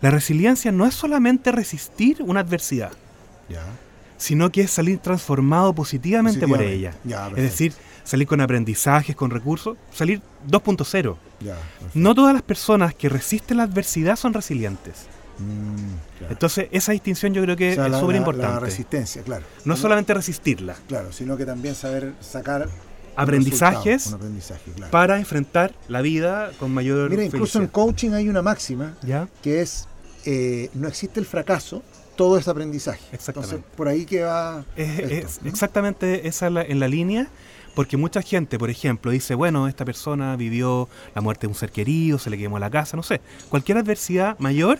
La 0.00 0.10
resiliencia 0.10 0.72
no 0.72 0.84
es 0.86 0.94
solamente 0.94 1.52
resistir 1.52 2.22
una 2.22 2.40
adversidad, 2.40 2.90
Ya. 3.48 3.62
sino 4.16 4.50
que 4.50 4.62
es 4.62 4.72
salir 4.72 4.98
transformado 4.98 5.72
positivamente, 5.74 6.48
por 6.48 6.60
ella. 6.60 6.94
Ya, 7.04 7.28
es 7.28 7.36
decir, 7.36 7.72
salir 8.02 8.26
con 8.26 8.40
aprendizajes, 8.40 9.14
con 9.14 9.30
recursos, 9.30 9.76
salir 9.92 10.20
2.0. 10.48 11.16
Ya, 11.40 11.54
perfecto. 11.54 11.90
No 11.94 12.14
todas 12.16 12.32
las 12.34 12.42
personas 12.42 12.94
que 12.94 13.08
resisten 13.08 13.58
la 13.58 13.62
adversidad 13.62 14.16
son 14.16 14.34
resilientes. 14.34 15.06
Mm, 15.38 16.18
claro. 16.18 16.32
Entonces, 16.32 16.68
esa 16.70 16.92
distinción 16.92 17.34
yo 17.34 17.42
creo 17.42 17.56
que 17.56 17.72
O 17.72 17.74
sea, 17.74 17.86
es 17.86 17.92
súper 17.94 18.06
la- 18.06 18.12
La 18.12 18.18
importante. 18.18 18.60
resistencia, 18.60 19.22
claro. 19.22 19.44
No 19.64 19.76
solamente 19.76 20.14
resistirla, 20.14 20.76
Claro, 20.88 21.12
sino 21.12 21.36
que 21.36 21.44
también 21.46 21.74
saber 21.74 22.12
sacar 22.20 22.68
aprendizajes 23.16 24.06
un 24.08 24.14
aprendizaje, 24.14 24.70
claro. 24.76 24.90
para 24.90 25.18
enfrentar 25.18 25.72
la 25.88 26.00
vida 26.02 26.50
con 26.58 26.72
mayor 26.72 27.10
Mira, 27.10 27.24
incluso 27.24 27.58
en 27.60 27.68
coaching 27.68 28.10
hay 28.12 28.28
una 28.28 28.42
máxima 28.42 28.94
¿Ya? 29.02 29.28
que 29.42 29.60
es 29.60 29.86
eh, 30.26 30.70
no 30.74 30.88
existe 30.88 31.20
el 31.20 31.26
fracaso, 31.26 31.82
todo 32.16 32.38
es 32.38 32.48
aprendizaje. 32.48 33.02
Exactamente. 33.12 33.56
Entonces, 33.56 33.76
por 33.76 33.88
ahí 33.88 34.06
que 34.06 34.22
va 34.22 34.64
Es, 34.74 34.98
esto, 35.00 35.14
es 35.14 35.42
¿no? 35.42 35.48
exactamente 35.50 36.26
esa 36.26 36.48
la- 36.48 36.62
en 36.62 36.80
la 36.80 36.88
línea, 36.88 37.28
porque 37.74 37.96
mucha 37.98 38.22
gente, 38.22 38.58
por 38.58 38.70
ejemplo, 38.70 39.10
dice, 39.10 39.34
bueno, 39.34 39.68
esta 39.68 39.84
persona 39.84 40.34
vivió 40.36 40.88
la 41.14 41.20
muerte 41.20 41.42
de 41.42 41.48
un 41.48 41.54
ser 41.54 41.70
querido, 41.72 42.18
se 42.18 42.30
le 42.30 42.38
quemó 42.38 42.58
la 42.58 42.70
casa, 42.70 42.96
no 42.96 43.02
sé, 43.02 43.20
cualquier 43.50 43.78
adversidad 43.78 44.38
mayor, 44.38 44.78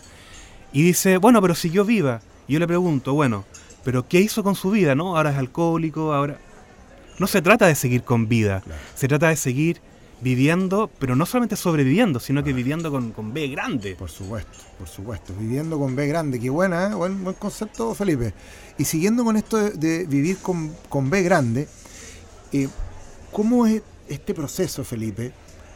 y 0.74 0.82
dice, 0.82 1.16
bueno, 1.16 1.40
pero 1.40 1.54
siguió 1.54 1.86
viva. 1.86 2.20
Y 2.46 2.52
yo 2.54 2.58
le 2.58 2.66
pregunto, 2.66 3.14
bueno, 3.14 3.44
pero 3.84 4.06
¿qué 4.06 4.20
hizo 4.20 4.42
con 4.42 4.54
su 4.54 4.70
vida? 4.70 4.94
¿No? 4.94 5.16
Ahora 5.16 5.30
es 5.30 5.38
alcohólico, 5.38 6.12
ahora... 6.12 6.38
No 7.18 7.26
se 7.28 7.40
trata 7.40 7.66
de 7.68 7.76
seguir 7.76 8.02
con 8.02 8.28
vida, 8.28 8.60
Claro. 8.60 8.80
se 8.96 9.06
trata 9.08 9.28
de 9.28 9.36
seguir 9.36 9.80
viviendo, 10.20 10.90
pero 10.98 11.14
no 11.14 11.26
solamente 11.26 11.54
sobreviviendo, 11.54 12.18
sino 12.18 12.42
que 12.42 12.52
viviendo 12.52 12.90
con, 12.90 13.12
con 13.12 13.32
B 13.32 13.46
grande. 13.48 13.94
Por 13.94 14.10
supuesto, 14.10 14.58
por 14.78 14.88
supuesto. 14.88 15.32
Viviendo 15.38 15.78
con 15.78 15.94
B 15.94 16.06
grande, 16.08 16.40
qué 16.40 16.50
buena, 16.50 16.86
¿eh? 16.90 16.94
buen, 16.94 17.22
buen 17.22 17.36
concepto, 17.36 17.94
Felipe. 17.94 18.34
Y 18.78 18.84
siguiendo 18.84 19.22
con 19.24 19.36
esto 19.36 19.58
de, 19.58 19.70
de 19.72 20.06
vivir 20.06 20.38
con, 20.38 20.74
con 20.88 21.08
B 21.08 21.22
grande, 21.22 21.68
eh, 22.52 22.68
¿cómo 23.30 23.66
es 23.66 23.82
este 24.08 24.34
proceso, 24.34 24.82
Felipe, 24.82 25.32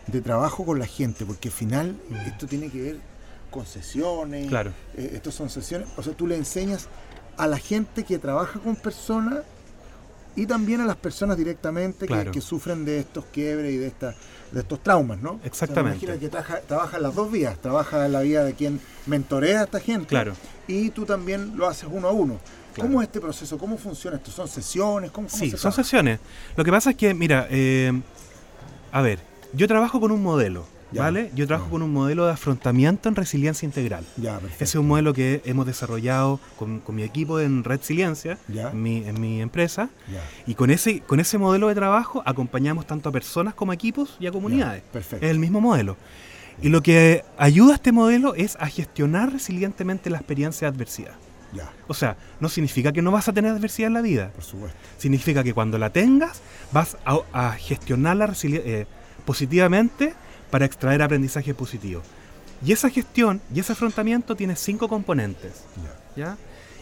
de 0.09 0.21
trabajo 0.21 0.65
con 0.67 0.79
la 0.81 0.87
gente? 0.87 1.25
Porque 1.25 1.49
al 1.49 1.55
final 1.55 1.97
esto 2.27 2.47
tiene 2.49 2.69
que 2.69 2.81
ver 2.83 2.97
con 3.51 3.67
sesiones, 3.67 4.49
Claro. 4.49 4.73
eh, 4.97 5.13
estos 5.15 5.35
son 5.35 5.49
sesiones, 5.51 5.89
o 5.97 6.03
sea, 6.03 6.13
tú 6.15 6.27
le 6.27 6.37
enseñas 6.37 6.89
a 7.37 7.47
la 7.47 7.59
gente 7.59 8.05
que 8.05 8.19
trabaja 8.19 8.59
con 8.61 8.77
personas 8.77 9.39
y 10.37 10.47
también 10.47 10.81
a 10.81 10.87
las 10.87 10.97
personas 10.97 11.37
directamente 11.37 12.01
que- 12.01 12.07
Claro. 12.07 12.31
que, 12.33 12.41
sufren 12.41 12.85
de 12.85 13.01
estos 13.01 13.25
quiebres 13.33 13.73
y 13.73 13.77
de, 13.79 13.93
de 14.53 14.61
estos 14.61 14.83
traumas, 14.83 15.19
¿no? 15.21 15.31
O 15.31 15.33
sea, 15.35 15.41
me 15.43 15.47
Exactamente. 15.49 16.05
imagino 16.05 16.21
que 16.21 16.29
trabaja, 16.29 16.61
trabaja 16.61 16.97
en 16.99 17.03
las 17.03 17.15
dos 17.15 17.31
vías, 17.33 17.59
trabaja 17.61 18.07
en 18.07 18.13
la 18.13 18.21
vida 18.21 18.45
de 18.45 18.55
quien 18.55 18.81
mentorea 19.07 19.61
a 19.63 19.65
esta 19.65 19.81
gente 19.81 20.09
Claro. 20.09 20.35
y 20.69 20.91
tú 20.91 21.05
también 21.05 21.57
lo 21.57 21.67
haces 21.67 21.89
uno 21.91 22.09
a 22.09 22.13
uno. 22.13 22.39
Claro. 22.75 22.89
¿Cómo 22.91 23.03
es 23.03 23.09
este 23.09 23.21
proceso? 23.21 23.59
¿Cómo 23.59 23.77
funciona 23.79 24.17
esto? 24.19 24.31
¿Son 24.31 24.47
sesiones? 24.47 25.11
¿Cómo, 25.11 25.27
cómo 25.27 25.39
Sí, 25.39 25.51
se 25.51 25.57
son 25.57 25.61
trabaja? 25.73 25.83
sesiones. 25.83 26.21
Lo 26.57 26.65
que 26.65 26.71
pasa 26.71 26.91
es 26.91 26.97
que, 26.97 27.13
mira, 27.15 27.49
eh, 27.51 28.01
a 28.93 29.03
ver, 29.03 29.19
yo 29.55 29.67
trabajo 29.67 29.99
con 30.01 30.13
un 30.13 30.23
modelo, 30.23 30.67
Ya. 30.91 31.03
¿vale? 31.03 31.31
Yo 31.35 31.47
trabajo 31.47 31.67
Ya. 31.67 31.71
con 31.73 31.83
un 31.83 31.93
modelo 31.93 32.25
de 32.27 32.33
afrontamiento 32.33 33.09
en 33.09 33.15
resiliencia 33.15 33.67
integral. 33.67 34.05
Ya. 34.17 34.41
Ese 34.55 34.65
es 34.65 34.75
un 34.77 34.89
modelo 34.89 35.13
que 35.13 35.43
hemos 35.45 35.67
desarrollado 35.67 36.41
con, 36.59 36.81
con 36.81 36.95
mi 36.95 37.03
equipo 37.03 37.39
en 37.41 37.63
Resiliencia, 37.65 38.39
en 38.49 38.83
mi, 38.83 39.05
en 39.07 39.21
mi 39.21 39.41
empresa. 39.43 39.91
Y 40.47 40.55
con 40.55 40.71
ese, 40.71 41.01
con 41.01 41.21
ese 41.21 41.37
modelo 41.39 41.69
de 41.69 41.75
trabajo 41.75 42.23
acompañamos 42.25 42.87
tanto 42.87 43.11
a 43.11 43.13
personas 43.13 43.55
como 43.55 43.73
a 43.73 43.75
equipos 43.75 44.17
y 44.19 44.27
a 44.27 44.33
comunidades. 44.33 44.83
perfecto. 44.93 45.25
Es 45.27 45.31
el 45.31 45.39
mismo 45.39 45.61
modelo. 45.61 45.97
Y 46.63 46.71
lo 46.71 46.83
que 46.83 47.25
ayuda 47.37 47.73
a 47.73 47.75
este 47.77 47.93
modelo 47.93 48.35
es 48.35 48.57
a 48.59 48.67
gestionar 48.67 49.33
resilientemente 49.33 50.11
la 50.11 50.17
experiencia 50.19 50.69
de 50.71 50.75
adversidad. 50.75 51.13
Ya, 51.55 51.71
O 51.87 51.95
sea, 51.95 52.17
no 52.41 52.49
significa 52.49 52.93
que 52.93 53.01
no 53.01 53.11
vas 53.11 53.29
a 53.29 53.33
tener 53.33 53.53
adversidad 53.53 53.87
en 53.87 53.95
la 53.95 54.03
vida. 54.03 54.31
por 54.35 54.45
supuesto. 54.45 54.77
Significa 54.99 55.43
que 55.45 55.55
cuando 55.55 55.79
la 55.79 55.91
tengas 55.91 56.43
vas 56.73 56.97
a, 57.07 57.19
a 57.33 57.53
gestionarla 57.53 58.33
eh, 58.43 58.87
positivamente 59.25 60.15
para 60.51 60.65
extraer 60.65 61.03
aprendizaje 61.03 61.55
positivo. 61.55 62.03
Y 62.65 62.73
esa 62.73 62.91
gestión 62.91 63.41
y 63.55 63.61
ese 63.61 63.73
afrontamiento 63.73 64.35
tiene 64.35 64.57
cinco 64.57 64.89
componentes. 64.89 65.65
Ya. 66.17 66.25
¿ya? 66.25 66.37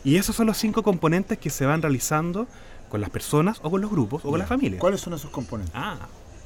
Y 0.04 0.16
esos 0.16 0.36
son 0.36 0.46
los 0.46 0.56
cinco 0.56 0.82
componentes 0.82 1.38
que 1.38 1.50
se 1.50 1.66
van 1.66 1.82
realizando 1.82 2.46
con 2.88 3.00
las 3.00 3.10
personas 3.10 3.58
o 3.62 3.70
con 3.70 3.80
los 3.80 3.90
grupos 3.90 4.20
o 4.24 4.30
con 4.30 4.38
Ya. 4.38 4.44
la 4.44 4.46
familia. 4.46 4.78
¿Cuáles 4.78 5.00
son 5.00 5.14
esos 5.14 5.30
componentes? 5.30 5.74
Ah, 5.76 5.98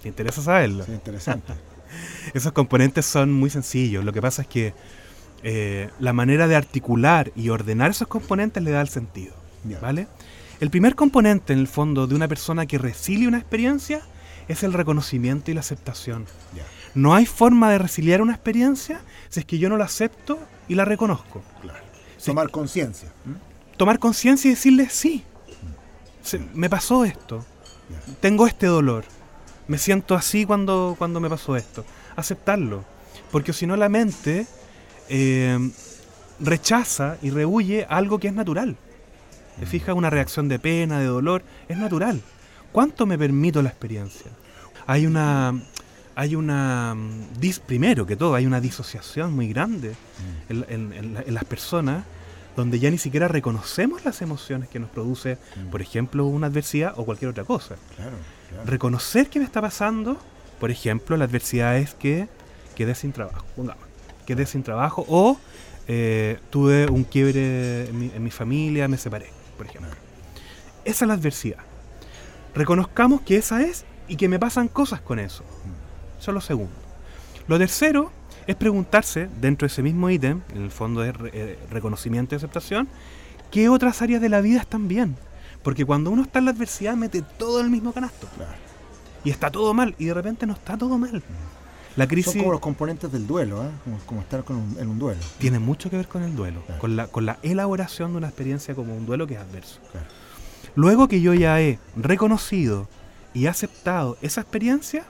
te 0.02 0.08
interesa 0.08 0.42
saberlo. 0.42 0.84
Sí, 0.84 0.92
interesante. 0.92 1.52
Esos 2.34 2.52
componentes 2.52 3.04
son 3.04 3.32
muy 3.32 3.50
sencillos. 3.50 4.04
Lo 4.04 4.12
que 4.12 4.22
pasa 4.22 4.42
es 4.42 4.48
que 4.48 4.72
eh, 5.42 5.90
la 5.98 6.12
manera 6.12 6.46
de 6.46 6.54
articular 6.54 7.32
y 7.34 7.48
ordenar 7.48 7.90
esos 7.90 8.06
componentes 8.08 8.62
le 8.62 8.70
da 8.70 8.80
el 8.80 8.88
sentido. 8.88 9.34
¿Vale? 9.82 10.06
El 10.60 10.70
primer 10.70 10.94
componente, 10.94 11.52
en 11.52 11.58
el 11.58 11.66
fondo, 11.66 12.06
de 12.06 12.14
una 12.14 12.28
persona 12.28 12.66
que 12.66 12.78
resilie 12.78 13.26
una 13.26 13.38
experiencia 13.38 14.02
es 14.48 14.62
el 14.62 14.72
reconocimiento 14.72 15.50
y 15.50 15.54
la 15.54 15.60
aceptación. 15.60 16.26
No 16.94 17.14
hay 17.14 17.26
forma 17.26 17.70
de 17.70 17.78
resiliar 17.78 18.20
una 18.22 18.32
experiencia 18.34 19.00
si 19.28 19.40
es 19.40 19.46
que 19.46 19.58
yo 19.58 19.68
no 19.68 19.76
la 19.76 19.84
acepto 19.84 20.38
y 20.68 20.74
la 20.74 20.84
reconozco. 20.84 21.42
claro. 21.62 21.78
Tomar 22.24 22.50
conciencia. 22.50 23.08
Tomar 23.78 23.98
conciencia 23.98 24.48
y 24.48 24.54
decirle, 24.54 24.88
sí, 24.90 25.24
se- 26.22 26.38
me 26.52 26.68
pasó 26.68 27.04
esto, 27.06 27.46
tengo 28.20 28.46
este 28.46 28.66
dolor, 28.66 29.04
me 29.68 29.78
siento 29.78 30.14
así 30.14 30.44
cuando, 30.44 30.96
cuando 30.98 31.18
me 31.20 31.30
pasó 31.30 31.56
esto. 31.56 31.84
Aceptarlo. 32.16 32.84
Porque 33.30 33.52
si 33.54 33.66
no 33.66 33.76
la 33.76 33.88
mente 33.88 34.46
eh, 35.08 35.70
rechaza 36.40 37.16
y 37.22 37.30
rehuye 37.30 37.86
algo 37.88 38.18
que 38.18 38.28
es 38.28 38.34
natural. 38.34 38.76
¿Te 39.58 39.64
fijas? 39.66 39.94
Una 39.94 40.10
reacción 40.10 40.48
de 40.48 40.58
pena, 40.58 40.98
de 40.98 41.06
dolor, 41.06 41.42
es 41.68 41.78
natural. 41.78 42.20
¿Cuánto 42.72 43.06
me 43.06 43.16
permito 43.18 43.62
la 43.62 43.68
experiencia? 43.70 44.30
Hay 44.86 45.06
una... 45.06 45.60
Hay 46.20 46.34
una... 46.36 46.94
mm, 46.94 47.40
dis- 47.40 47.60
primero 47.60 48.04
que 48.06 48.16
todo, 48.16 48.34
hay 48.34 48.44
una 48.46 48.60
disociación 48.60 49.32
muy 49.34 49.48
grande 49.48 49.94
en, 50.48 50.64
en- 50.68 50.92
en 50.92 51.14
la- 51.14 51.22
en 51.22 51.34
las 51.34 51.44
personas 51.44 52.04
donde 52.56 52.78
ya 52.78 52.90
ni 52.90 52.98
siquiera 52.98 53.26
reconocemos 53.28 54.04
las 54.04 54.20
emociones 54.20 54.68
que 54.68 54.78
nos 54.80 54.90
produce, 54.90 55.38
por 55.70 55.80
ejemplo, 55.80 56.26
una 56.26 56.48
adversidad 56.48 56.92
o 56.96 57.04
cualquier 57.04 57.30
otra 57.30 57.44
cosa. 57.44 57.76
Claro, 57.96 58.16
claro. 58.50 58.64
Reconocer 58.66 59.30
qué 59.30 59.38
me 59.38 59.44
está 59.46 59.60
pasando, 59.62 60.18
por 60.58 60.70
ejemplo, 60.70 61.16
la 61.16 61.24
adversidad 61.24 61.78
es 61.78 61.94
que 61.94 62.28
quedé 62.76 62.94
sin 62.94 63.12
trabajo, 63.12 63.46
pongamos, 63.56 63.84
quedé 64.26 64.44
sin 64.46 64.62
trabajo 64.62 65.06
o 65.08 65.38
eh, 65.88 66.38
tuve 66.50 66.86
un 66.90 67.04
quiebre 67.04 67.88
en 67.88 67.98
mi, 67.98 68.10
en 68.14 68.22
mi 68.22 68.30
familia, 68.30 68.88
me 68.88 68.98
separé, 68.98 69.30
por 69.56 69.66
ejemplo. 69.66 69.90
Esa 70.84 71.04
es 71.04 71.08
la 71.08 71.14
adversidad. 71.14 71.58
Reconozcamos 72.54 73.20
que 73.22 73.36
esa 73.36 73.62
es 73.62 73.84
y 74.08 74.16
que 74.16 74.28
me 74.28 74.38
pasan 74.38 74.68
cosas 74.68 75.00
con 75.00 75.18
eso. 75.18 75.44
Eso 76.20 76.30
es 76.30 76.34
lo 76.34 76.40
segundo. 76.40 76.72
Lo 77.48 77.58
tercero 77.58 78.12
es 78.46 78.54
preguntarse, 78.56 79.28
dentro 79.40 79.66
de 79.66 79.72
ese 79.72 79.82
mismo 79.82 80.10
ítem, 80.10 80.40
en 80.54 80.62
el 80.62 80.70
fondo 80.70 81.00
de 81.00 81.12
re- 81.12 81.30
eh, 81.32 81.58
reconocimiento 81.70 82.34
y 82.34 82.36
aceptación, 82.36 82.88
qué 83.50 83.68
otras 83.68 84.02
áreas 84.02 84.20
de 84.20 84.28
la 84.28 84.40
vida 84.40 84.60
están 84.60 84.86
bien. 84.88 85.16
Porque 85.62 85.84
cuando 85.84 86.10
uno 86.10 86.22
está 86.22 86.38
en 86.38 86.46
la 86.46 86.50
adversidad 86.52 86.94
mete 86.96 87.22
todo 87.22 87.60
en 87.60 87.66
el 87.66 87.70
mismo 87.72 87.92
canasto. 87.92 88.26
Claro. 88.36 88.52
Y 89.24 89.30
está 89.30 89.50
todo 89.50 89.74
mal. 89.74 89.94
Y 89.98 90.06
de 90.06 90.14
repente 90.14 90.46
no 90.46 90.54
está 90.54 90.76
todo 90.78 90.96
mal. 90.96 91.22
La 91.96 92.06
crisis 92.06 92.32
Son 92.32 92.40
como 92.42 92.52
los 92.52 92.60
componentes 92.60 93.10
del 93.12 93.26
duelo, 93.26 93.64
¿eh? 93.64 93.70
como, 93.84 93.98
como 94.06 94.20
estar 94.20 94.44
con 94.44 94.56
un- 94.56 94.76
en 94.78 94.88
un 94.88 94.98
duelo. 94.98 95.20
tiene 95.38 95.58
mucho 95.58 95.90
que 95.90 95.96
ver 95.96 96.06
con 96.08 96.22
el 96.22 96.34
duelo. 96.36 96.62
Claro. 96.64 96.80
Con, 96.80 96.96
la, 96.96 97.06
con 97.08 97.26
la 97.26 97.38
elaboración 97.42 98.12
de 98.12 98.18
una 98.18 98.28
experiencia 98.28 98.74
como 98.74 98.94
un 98.96 99.04
duelo 99.06 99.26
que 99.26 99.34
es 99.34 99.40
adverso. 99.40 99.80
Claro. 99.90 100.06
Luego 100.76 101.08
que 101.08 101.20
yo 101.20 101.34
ya 101.34 101.60
he 101.60 101.78
reconocido 101.96 102.88
y 103.34 103.46
aceptado 103.46 104.16
esa 104.22 104.40
experiencia, 104.40 105.04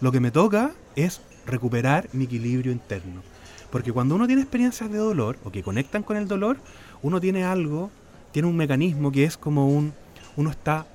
lo 0.00 0.12
que 0.12 0.20
me 0.20 0.30
toca 0.30 0.72
es 0.96 1.20
recuperar 1.46 2.08
mi 2.12 2.24
equilibrio 2.24 2.72
interno. 2.72 3.22
Porque 3.70 3.92
cuando 3.92 4.14
uno 4.14 4.26
tiene 4.26 4.42
experiencias 4.42 4.90
de 4.90 4.98
dolor 4.98 5.38
o 5.44 5.50
que 5.50 5.62
conectan 5.62 6.02
con 6.02 6.16
el 6.16 6.26
dolor, 6.26 6.58
uno 7.02 7.20
tiene 7.20 7.44
algo, 7.44 7.90
tiene 8.32 8.48
un 8.48 8.56
mecanismo 8.56 9.12
que 9.12 9.24
es 9.24 9.36
como 9.36 9.68
un, 9.68 9.92
uno 10.36 10.50
está 10.50 10.86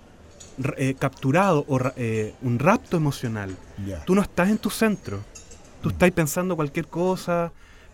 eh, 0.78 0.96
capturado 0.98 1.66
o 1.68 1.80
eh, 1.96 2.34
un 2.42 2.60
rapto 2.60 2.98
emocional. 2.98 3.56
Ya. 3.86 4.04
Tú 4.06 4.16
no 4.16 4.22
estás 4.22 4.50
en 4.50 4.58
tu 4.58 4.70
centro, 4.70 5.20
tú 5.82 5.90
estás 5.90 6.12
pensando 6.12 6.56
cualquier 6.56 6.88
cosa, 6.88 7.52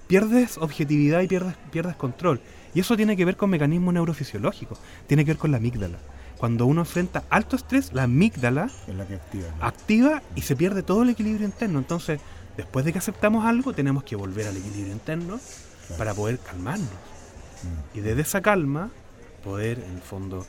pierdes 0.07 0.57
objetividad 0.57 1.21
y 1.21 1.27
pierdes, 1.27 1.55
pierdes 1.71 1.95
control. 1.95 2.41
Y 2.73 2.79
eso 2.79 2.95
tiene 2.95 3.17
que 3.17 3.25
ver 3.25 3.37
con 3.37 3.49
mecanismos 3.49 3.93
neurofisiológicos, 3.93 4.79
tiene 5.07 5.25
que 5.25 5.31
ver 5.31 5.37
con 5.37 5.51
la 5.51 5.57
amígdala. 5.57 5.97
Cuando 6.41 6.65
uno 6.65 6.81
enfrenta 6.81 7.23
alto 7.29 7.55
estrés, 7.55 7.93
la 7.93 8.01
amígdala 8.03 8.67
Es 8.87 8.95
la 8.95 9.05
que 9.05 9.13
activa. 9.13 9.47
¿no? 9.59 9.63
activa 9.63 10.23
y 10.35 10.41
se 10.41 10.55
pierde 10.55 10.81
todo 10.81 11.03
el 11.03 11.09
equilibrio 11.11 11.45
interno. 11.45 11.77
Entonces, 11.77 12.19
después 12.57 12.83
de 12.83 12.91
que 12.91 12.97
aceptamos 12.97 13.45
algo, 13.45 13.73
tenemos 13.73 14.03
que 14.03 14.15
volver 14.15 14.47
al 14.47 14.57
equilibrio 14.57 14.91
interno 14.91 15.39
Claro. 15.85 15.97
para 15.99 16.13
poder 16.15 16.39
calmarnos. 16.39 16.89
Mm. 16.89 17.97
Y 17.99 18.01
desde 18.01 18.23
esa 18.23 18.41
calma, 18.41 18.89
poder, 19.43 19.83
en 19.87 19.97
el 19.97 20.01
fondo, 20.01 20.47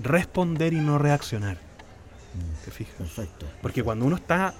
responder 0.00 0.74
y 0.74 0.80
no 0.80 0.96
reaccionar. 0.96 1.56
Mm. 1.56 2.64
¿Te 2.64 2.70
fijas? 2.70 2.94
Perfecto. 2.96 3.46
Porque 3.62 3.82
cuando 3.82 4.04
uno 4.04 4.14
está 4.14 4.54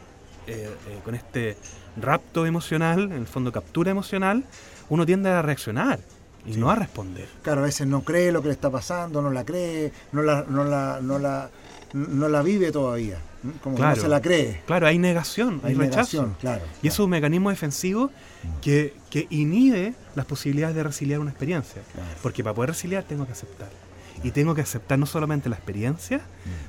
eh, 0.48 0.68
eh, 0.88 0.98
con 1.04 1.14
este 1.14 1.56
rapto 1.96 2.44
emocional, 2.44 3.04
en 3.04 3.12
el 3.12 3.26
fondo 3.28 3.52
captura 3.52 3.92
emocional, 3.92 4.42
uno 4.88 5.06
tiende 5.06 5.28
a 5.30 5.42
reaccionar 5.42 6.00
y 6.46 6.56
no 6.56 6.70
a 6.70 6.74
responder. 6.76 7.28
Claro, 7.42 7.60
a 7.60 7.64
veces 7.64 7.86
no 7.86 8.02
cree 8.02 8.32
lo 8.32 8.40
que 8.42 8.48
le 8.48 8.54
está 8.54 8.70
pasando, 8.70 9.20
no 9.22 9.30
la 9.30 9.44
cree, 9.44 9.92
no 10.12 10.22
la, 10.22 10.44
no 10.48 10.64
la, 10.64 11.00
no 11.02 11.18
la, 11.18 11.50
no 11.92 12.28
la 12.28 12.42
vive 12.42 12.72
todavía. 12.72 13.18
Como 13.62 13.74
que 13.76 13.80
Claro. 13.80 13.96
no 13.96 14.02
se 14.02 14.08
la 14.08 14.20
cree. 14.20 14.60
Claro, 14.66 14.86
hay 14.86 14.98
negación, 14.98 15.60
hay, 15.64 15.70
Hay 15.72 15.74
rechazo. 15.78 16.34
claro. 16.40 16.62
Y 16.82 16.88
eso 16.88 17.02
es 17.02 17.04
un 17.04 17.10
mecanismo 17.10 17.48
defensivo 17.50 18.10
que, 18.60 18.94
que 19.10 19.26
inhibe 19.30 19.94
las 20.14 20.26
posibilidades 20.26 20.76
de 20.76 20.82
resiliar 20.82 21.20
una 21.20 21.30
experiencia. 21.30 21.80
Claro. 21.94 22.10
Porque 22.22 22.42
para 22.44 22.54
poder 22.54 22.70
resiliar 22.70 23.04
tengo 23.04 23.24
que 23.26 23.32
aceptar. 23.32 23.68
Y 24.22 24.32
tengo 24.32 24.54
que 24.54 24.60
aceptar 24.60 24.98
no 24.98 25.06
solamente 25.06 25.48
la 25.48 25.56
experiencia, 25.56 26.20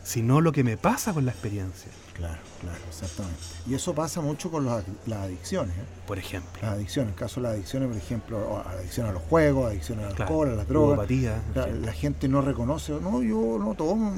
sino 0.03 0.39
lo 0.41 0.51
que 0.51 0.63
me 0.63 0.77
pasa 0.77 1.13
con 1.13 1.25
la 1.25 1.31
experiencia. 1.31 1.91
Claro, 2.13 2.39
claro, 2.59 2.77
exactamente. 2.87 3.39
Y 3.67 3.73
eso 3.73 3.95
pasa 3.95 4.21
mucho 4.21 4.51
con 4.51 4.65
las, 4.65 4.83
las 5.07 5.19
adicciones. 5.21 5.75
¿eh? 5.75 5.81
Por 6.05 6.19
ejemplo. 6.19 6.61
Las 6.61 6.73
adicciones, 6.73 7.09
en 7.09 7.13
el 7.13 7.19
caso 7.19 7.41
de 7.41 7.47
las 7.47 7.53
adicciones, 7.55 7.87
por 7.89 7.97
ejemplo, 7.97 8.63
adicción 8.67 9.07
a 9.07 9.11
los 9.11 9.23
juegos, 9.23 9.71
adicción 9.71 9.99
al 9.99 10.13
Claro. 10.13 10.23
alcohol, 10.23 10.49
a 10.49 10.55
las 10.55 10.67
drogas. 10.67 10.89
Ludopatía, 11.09 11.41
en 11.55 11.59
La, 11.59 11.67
la 11.87 11.93
gente 11.93 12.27
no 12.27 12.41
reconoce, 12.41 12.93
no, 13.01 13.23
yo 13.23 13.57
no 13.59 13.73
tomo, 13.75 14.13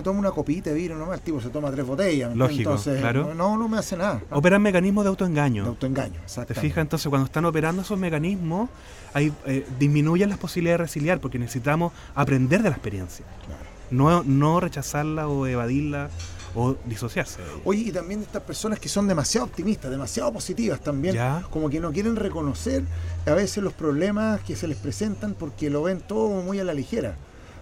me 0.00 0.04
tomo 0.04 0.18
una 0.18 0.30
copita 0.30 0.70
de 0.70 0.76
vino 0.76 0.96
nomás, 0.96 1.18
el 1.18 1.20
tipo 1.20 1.40
se 1.42 1.50
toma 1.50 1.70
tres 1.70 1.86
botellas. 1.86 2.30
¿me 2.30 2.36
Lógico, 2.36 2.70
Entonces, 2.70 3.00
claro. 3.00 3.34
no, 3.34 3.56
no 3.58 3.68
me 3.68 3.76
hace 3.78 3.96
nada. 3.98 4.22
Operan 4.30 4.62
mecanismos 4.62 5.04
de 5.04 5.08
autoengaño. 5.10 5.64
De 5.64 5.68
autoengaño, 5.68 6.14
¿Te 6.14 6.24
exactamente. 6.24 6.60
fijas? 6.68 6.82
Entonces, 6.82 7.08
cuando 7.08 7.26
están 7.26 7.44
operando 7.44 7.82
esos 7.82 7.98
mecanismos, 7.98 8.70
ahí 9.12 9.30
eh, 9.46 9.66
disminuyen 9.78 10.30
las 10.30 10.38
posibilidades 10.38 10.78
de 10.80 10.84
resiliar 10.84 11.20
porque 11.20 11.38
necesitamos 11.38 11.92
aprender 12.14 12.62
de 12.62 12.70
la 12.70 12.76
experiencia, 12.76 13.24
Claro. 13.46 13.62
no, 13.90 14.22
no 14.24 14.60
rechazarla 14.60 15.28
o 15.28 15.46
evadirla 15.46 16.08
o 16.54 16.76
disociarse. 16.86 17.40
Oye, 17.64 17.82
y 17.82 17.92
también 17.92 18.22
estas 18.22 18.42
personas 18.42 18.80
que 18.80 18.88
son 18.88 19.06
demasiado 19.06 19.46
optimistas, 19.46 19.90
demasiado 19.90 20.32
positivas 20.32 20.80
también, 20.80 21.14
Ya. 21.14 21.42
como 21.50 21.68
que 21.70 21.78
no 21.78 21.92
quieren 21.92 22.16
reconocer 22.16 22.82
a 23.26 23.34
veces 23.34 23.62
los 23.62 23.72
problemas 23.74 24.40
que 24.40 24.56
se 24.56 24.66
les 24.66 24.78
presentan 24.78 25.34
porque 25.34 25.68
lo 25.70 25.82
ven 25.82 26.00
todo 26.00 26.28
muy 26.42 26.58
a 26.58 26.64
la 26.64 26.72
ligera. 26.74 27.14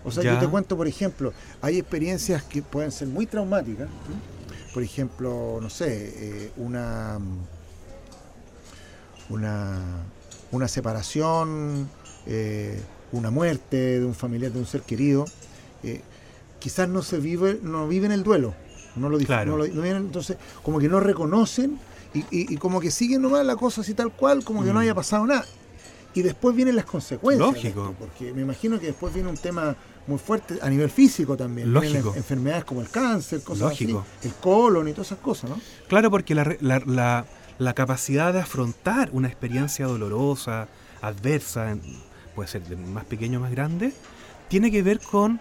O 0.05 0.11
sea, 0.11 0.23
Ya. 0.23 0.35
yo 0.35 0.39
te 0.41 0.47
cuento, 0.49 0.77
por 0.77 0.87
ejemplo, 0.89 1.33
hay 1.61 1.79
experiencias 1.79 2.43
que 2.43 2.63
pueden 2.63 2.91
ser 2.93 3.09
muy 3.09 3.27
traumáticas. 3.27 3.89
¿sí? 3.89 4.73
Por 4.75 4.83
ejemplo, 4.83 5.59
no 5.61 5.71
sé, 5.71 6.13
eh, 6.17 6.53
una, 6.57 7.19
una, 9.31 9.81
una 10.53 10.69
separación, 10.69 11.89
eh, 12.27 12.81
una 13.13 13.31
muerte 13.31 14.01
de 14.01 14.05
un 14.05 14.15
familiar, 14.15 14.53
de 14.53 14.59
un 14.61 14.67
ser 14.67 14.83
querido. 14.83 15.25
eh, 15.85 16.01
quizás 16.59 16.89
no 16.89 17.03
se 17.03 17.19
vive, 17.19 17.61
no 17.63 17.87
viven 17.87 18.11
el 18.11 18.25
duelo. 18.25 18.53
No 18.97 19.09
lo, 19.09 19.17
Claro. 19.19 19.53
no 19.53 19.57
lo- 19.59 19.69
no 19.69 19.81
viven- 19.83 19.97
entonces, 19.99 20.37
como 20.65 20.81
que 20.81 20.89
no 20.89 20.99
reconocen 20.99 21.79
y, 22.13 22.19
y- 22.19 22.53
y 22.53 22.57
como 22.57 22.81
que 22.81 22.91
siguen 22.91 23.23
nomás 23.23 23.47
la 23.47 23.55
cosa 23.55 23.83
así 23.83 23.95
tal 23.95 24.11
cual, 24.11 24.43
como 24.45 24.63
que 24.65 24.71
no 24.73 24.81
Mm. 24.81 24.83
haya 24.83 24.95
pasado 24.97 25.25
nada. 25.25 25.45
Y 26.15 26.23
después 26.23 26.57
vienen 26.57 26.75
las 26.75 26.85
consecuencias. 26.85 27.47
Lógico. 27.49 27.91
esto, 27.91 27.95
porque 27.97 28.33
me 28.33 28.43
imagino 28.43 28.81
que 28.81 28.87
después 28.87 29.15
viene 29.15 29.29
un 29.29 29.37
tema 29.37 29.77
muy 30.09 30.19
fuerte 30.19 30.59
a 30.63 30.69
nivel 30.71 30.91
físico 30.91 31.37
también. 31.37 31.73
Lógico. 31.73 32.11
en- 32.13 32.19
enfermedades 32.19 32.65
como 32.65 32.81
el 32.81 32.89
cáncer, 32.91 33.43
cosas 33.43 33.61
Lógico. 33.71 34.05
así, 34.19 34.29
el 34.29 34.35
colon 34.35 34.89
y 34.89 34.93
todas 34.93 35.09
esas 35.09 35.19
cosas, 35.19 35.51
¿no? 35.51 35.61
Claro, 35.89 36.11
porque 36.11 36.35
la, 36.35 36.57
la- 36.61 36.83
la- 36.87 37.27
la 37.59 37.75
capacidad 37.75 38.33
de 38.33 38.41
afrontar 38.41 39.11
una 39.13 39.29
experiencia 39.29 39.87
dolorosa, 39.87 40.69
adversa, 41.03 41.77
puede 42.35 42.49
ser 42.49 42.63
de 42.65 42.77
más 42.77 43.05
pequeño 43.05 43.39
o 43.39 43.43
más 43.43 43.51
grande, 43.51 43.93
tiene 44.49 44.71
que 44.71 44.83
ver 44.83 45.01
con, 45.01 45.41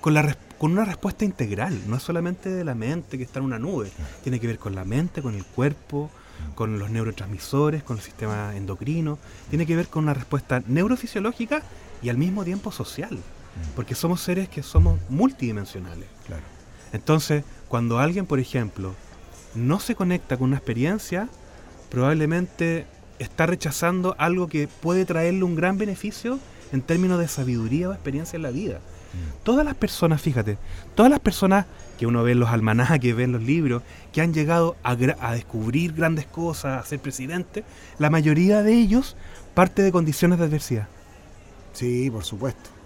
con, 0.00 0.14
la, 0.14 0.36
con 0.58 0.72
una 0.72 0.84
respuesta 0.84 1.24
integral, 1.24 1.80
no 1.86 1.96
es 1.96 2.02
solamente 2.02 2.50
de 2.50 2.64
la 2.64 2.74
mente 2.74 3.16
que 3.18 3.24
está 3.24 3.38
en 3.38 3.44
una 3.44 3.58
nube, 3.58 3.90
tiene 4.22 4.40
que 4.40 4.46
ver 4.48 4.58
con 4.58 4.74
la 4.74 4.84
mente, 4.84 5.22
con 5.22 5.34
el 5.36 5.44
cuerpo, 5.44 6.10
con 6.56 6.78
los 6.80 6.90
neurotransmisores, 6.90 7.82
con 7.84 7.96
el 7.98 8.02
sistema 8.02 8.54
endocrino, 8.56 9.18
tiene 9.48 9.64
que 9.66 9.76
ver 9.76 9.86
con 9.88 10.04
una 10.04 10.14
respuesta 10.14 10.62
neurofisiológica 10.66 11.62
y 12.02 12.08
al 12.08 12.16
mismo 12.16 12.44
tiempo 12.44 12.70
social, 12.72 13.16
porque 13.74 13.94
somos 13.94 14.20
seres 14.20 14.48
que 14.48 14.62
somos 14.62 14.98
multidimensionales. 15.08 16.06
Claro. 16.26 16.42
Entonces, 16.92 17.44
cuando 17.68 17.98
alguien, 17.98 18.26
por 18.26 18.38
ejemplo, 18.38 18.94
no 19.54 19.80
se 19.80 19.94
conecta 19.94 20.36
con 20.36 20.48
una 20.48 20.56
experiencia, 20.56 21.28
probablemente 21.90 22.86
está 23.18 23.46
rechazando 23.46 24.14
algo 24.18 24.46
que 24.46 24.68
puede 24.68 25.04
traerle 25.04 25.44
un 25.44 25.56
gran 25.56 25.78
beneficio 25.78 26.38
en 26.72 26.82
términos 26.82 27.18
de 27.18 27.28
sabiduría 27.28 27.88
o 27.88 27.92
experiencia 27.92 28.36
en 28.36 28.42
la 28.42 28.50
vida. 28.50 28.80
Todas 29.42 29.64
las 29.64 29.74
personas, 29.74 30.20
fíjate, 30.20 30.58
todas 30.94 31.10
las 31.10 31.18
personas 31.18 31.64
que 31.98 32.06
uno 32.06 32.22
ve 32.22 32.32
en 32.32 32.40
los 32.40 32.50
almanaques, 32.50 33.16
ve 33.16 33.24
en 33.24 33.32
los 33.32 33.42
libros, 33.42 33.82
que 34.12 34.20
han 34.20 34.34
llegado 34.34 34.76
a, 34.82 34.90
a 34.92 35.32
descubrir 35.32 35.94
grandes 35.94 36.26
cosas, 36.26 36.84
a 36.84 36.86
ser 36.86 37.00
presidente, 37.00 37.64
la 37.98 38.10
mayoría 38.10 38.62
de 38.62 38.74
ellos 38.74 39.16
parte 39.54 39.82
de 39.82 39.90
condiciones 39.90 40.38
de 40.38 40.44
adversidad. 40.44 40.88
Sí, 41.72 42.10
por 42.10 42.24
supuesto. 42.24 42.77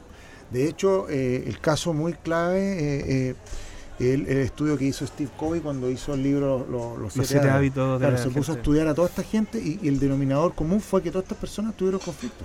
De 0.52 0.68
hecho, 0.68 1.06
eh, 1.08 1.44
el 1.46 1.58
caso 1.60 1.92
muy 1.92 2.12
clave, 2.14 2.58
eh, 2.60 3.34
eh, 3.98 4.14
el, 4.14 4.26
el 4.26 4.38
estudio 4.38 4.76
que 4.76 4.84
hizo 4.86 5.06
Steve 5.06 5.30
Covey 5.36 5.60
cuando 5.60 5.90
hizo 5.90 6.14
el 6.14 6.22
libro 6.22 6.66
Lo- 6.70 6.96
Los, 6.98 7.16
Los 7.16 7.26
siete 7.26 7.48
hábitos 7.48 8.00
de 8.00 8.06
Claro, 8.06 8.16
la 8.16 8.22
se 8.22 8.30
puso 8.30 8.52
a 8.52 8.56
estudiar 8.56 8.86
a 8.88 8.94
toda 8.94 9.08
esta 9.08 9.22
gente 9.22 9.58
y, 9.58 9.78
y 9.82 9.88
el 9.88 9.98
denominador 9.98 10.54
común 10.54 10.80
fue 10.80 11.02
que 11.02 11.10
todas 11.10 11.24
estas 11.24 11.38
personas 11.38 11.76
tuvieron 11.76 12.00
conflicto. 12.00 12.44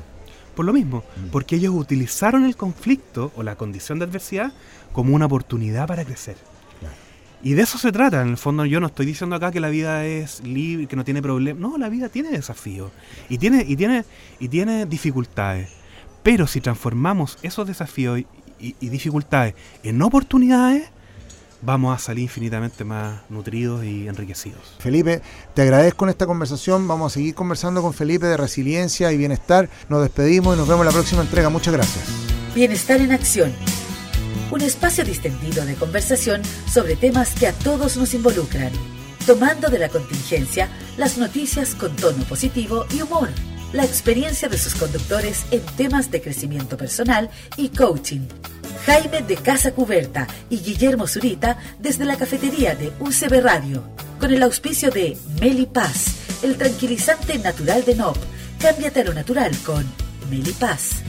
Por 0.56 0.66
lo 0.66 0.74
mismo, 0.74 1.04
Mm. 1.16 1.30
porque 1.32 1.56
ellos 1.58 1.74
utilizaron 1.76 2.46
el 2.46 2.56
conflicto 2.56 3.32
o 3.36 3.44
la 3.44 3.56
condición 3.56 4.00
de 4.00 4.06
adversidad 4.06 4.52
como 4.92 5.14
una 5.16 5.26
oportunidad 5.26 5.88
para 5.88 6.04
crecer. 6.06 6.36
Claro. 6.80 6.96
Y 7.44 7.54
de 7.54 7.62
eso 7.62 7.78
se 7.78 7.92
trata. 7.92 8.22
En 8.24 8.30
el 8.30 8.38
fondo, 8.38 8.66
yo 8.66 8.80
no 8.80 8.88
estoy 8.88 9.06
diciendo 9.06 9.36
acá 9.36 9.52
que 9.52 9.60
la 9.60 9.70
vida 9.70 10.06
es 10.06 10.42
libre, 10.44 10.88
que 10.88 10.96
no 10.96 11.04
tiene 11.06 11.22
problemas. 11.22 11.62
No, 11.62 11.78
la 11.78 11.90
vida 11.90 12.10
tiene 12.10 12.30
desafíos 12.32 12.92
y 13.30 13.38
tiene, 13.38 13.64
y 13.68 13.76
tiene, 13.76 14.04
y 14.40 14.48
tiene 14.50 14.86
dificultades. 14.88 15.70
Pero 16.28 16.46
si 16.46 16.60
transformamos 16.60 17.38
esos 17.42 17.66
desafíos 17.66 18.20
y, 18.20 18.28
y- 18.60 18.76
y 18.82 18.90
dificultades 18.90 19.54
en 19.84 20.02
oportunidades, 20.02 20.90
vamos 21.62 21.96
a 21.96 22.00
salir 22.04 22.24
infinitamente 22.24 22.84
más 22.84 23.22
nutridos 23.30 23.86
y 23.86 24.10
enriquecidos. 24.10 24.76
Felipe, 24.80 25.22
te 25.54 25.62
agradezco 25.62 26.04
en 26.04 26.10
esta 26.10 26.26
conversación. 26.26 26.86
Vamos 26.86 27.14
a 27.14 27.16
seguir 27.16 27.34
conversando 27.34 27.82
con 27.82 27.94
Felipe 27.94 28.26
de 28.26 28.36
resiliencia 28.36 29.10
y 29.14 29.18
bienestar. 29.18 29.70
Nos 29.88 30.02
despedimos 30.02 30.54
y 30.56 30.60
nos 30.60 30.68
vemos 30.68 30.82
en 30.82 30.88
la 30.88 30.92
próxima 30.92 31.22
entrega. 31.22 31.48
Muchas 31.48 31.74
gracias. 31.74 32.04
Bienestar 32.54 33.00
en 33.00 33.14
Acción. 33.14 33.54
Un 34.52 34.60
espacio 34.60 35.06
distendido 35.06 35.66
de 35.66 35.76
conversación 35.76 36.42
sobre 36.70 36.98
temas 36.98 37.36
que 37.36 37.48
a 37.48 37.54
todos 37.54 37.96
nos 37.96 38.14
involucran, 38.14 38.74
tomando 39.26 39.70
de 39.70 39.80
la 39.80 39.88
contingencia 39.88 40.68
las 40.98 41.18
noticias 41.18 41.74
con 41.74 41.96
tono 41.96 42.22
positivo 42.26 42.86
y 42.94 43.02
humor, 43.02 43.30
la 43.74 43.84
experiencia 43.84 44.50
de 44.50 44.58
sus 44.58 44.76
conductores 44.76 45.46
en 45.52 45.62
temas 45.76 46.12
de 46.12 46.22
crecimiento 46.22 46.78
personal 46.78 47.30
y 47.58 47.70
coaching. 47.70 48.22
Jaime 48.86 49.22
de 49.22 49.36
Casa 49.36 49.72
Cuberta 49.74 50.28
y 50.50 50.60
Guillermo 50.60 51.08
Zurita 51.08 51.58
desde 51.80 52.06
la 52.06 52.16
cafetería 52.16 52.76
de 52.76 52.92
UCB 53.00 53.42
Radio, 53.42 53.84
con 54.20 54.34
el 54.34 54.44
auspicio 54.44 54.92
de 54.92 55.18
Meli 55.42 55.66
Paz, 55.66 56.16
el 56.44 56.58
tranquilizante 56.58 57.38
natural 57.40 57.84
de 57.84 57.96
NOP. 57.96 58.18
Cámbiate 58.60 59.02
a 59.02 59.04
lo 59.04 59.14
natural 59.14 59.52
con 59.66 59.86
Meli 60.30 60.54
Paz. 60.54 61.04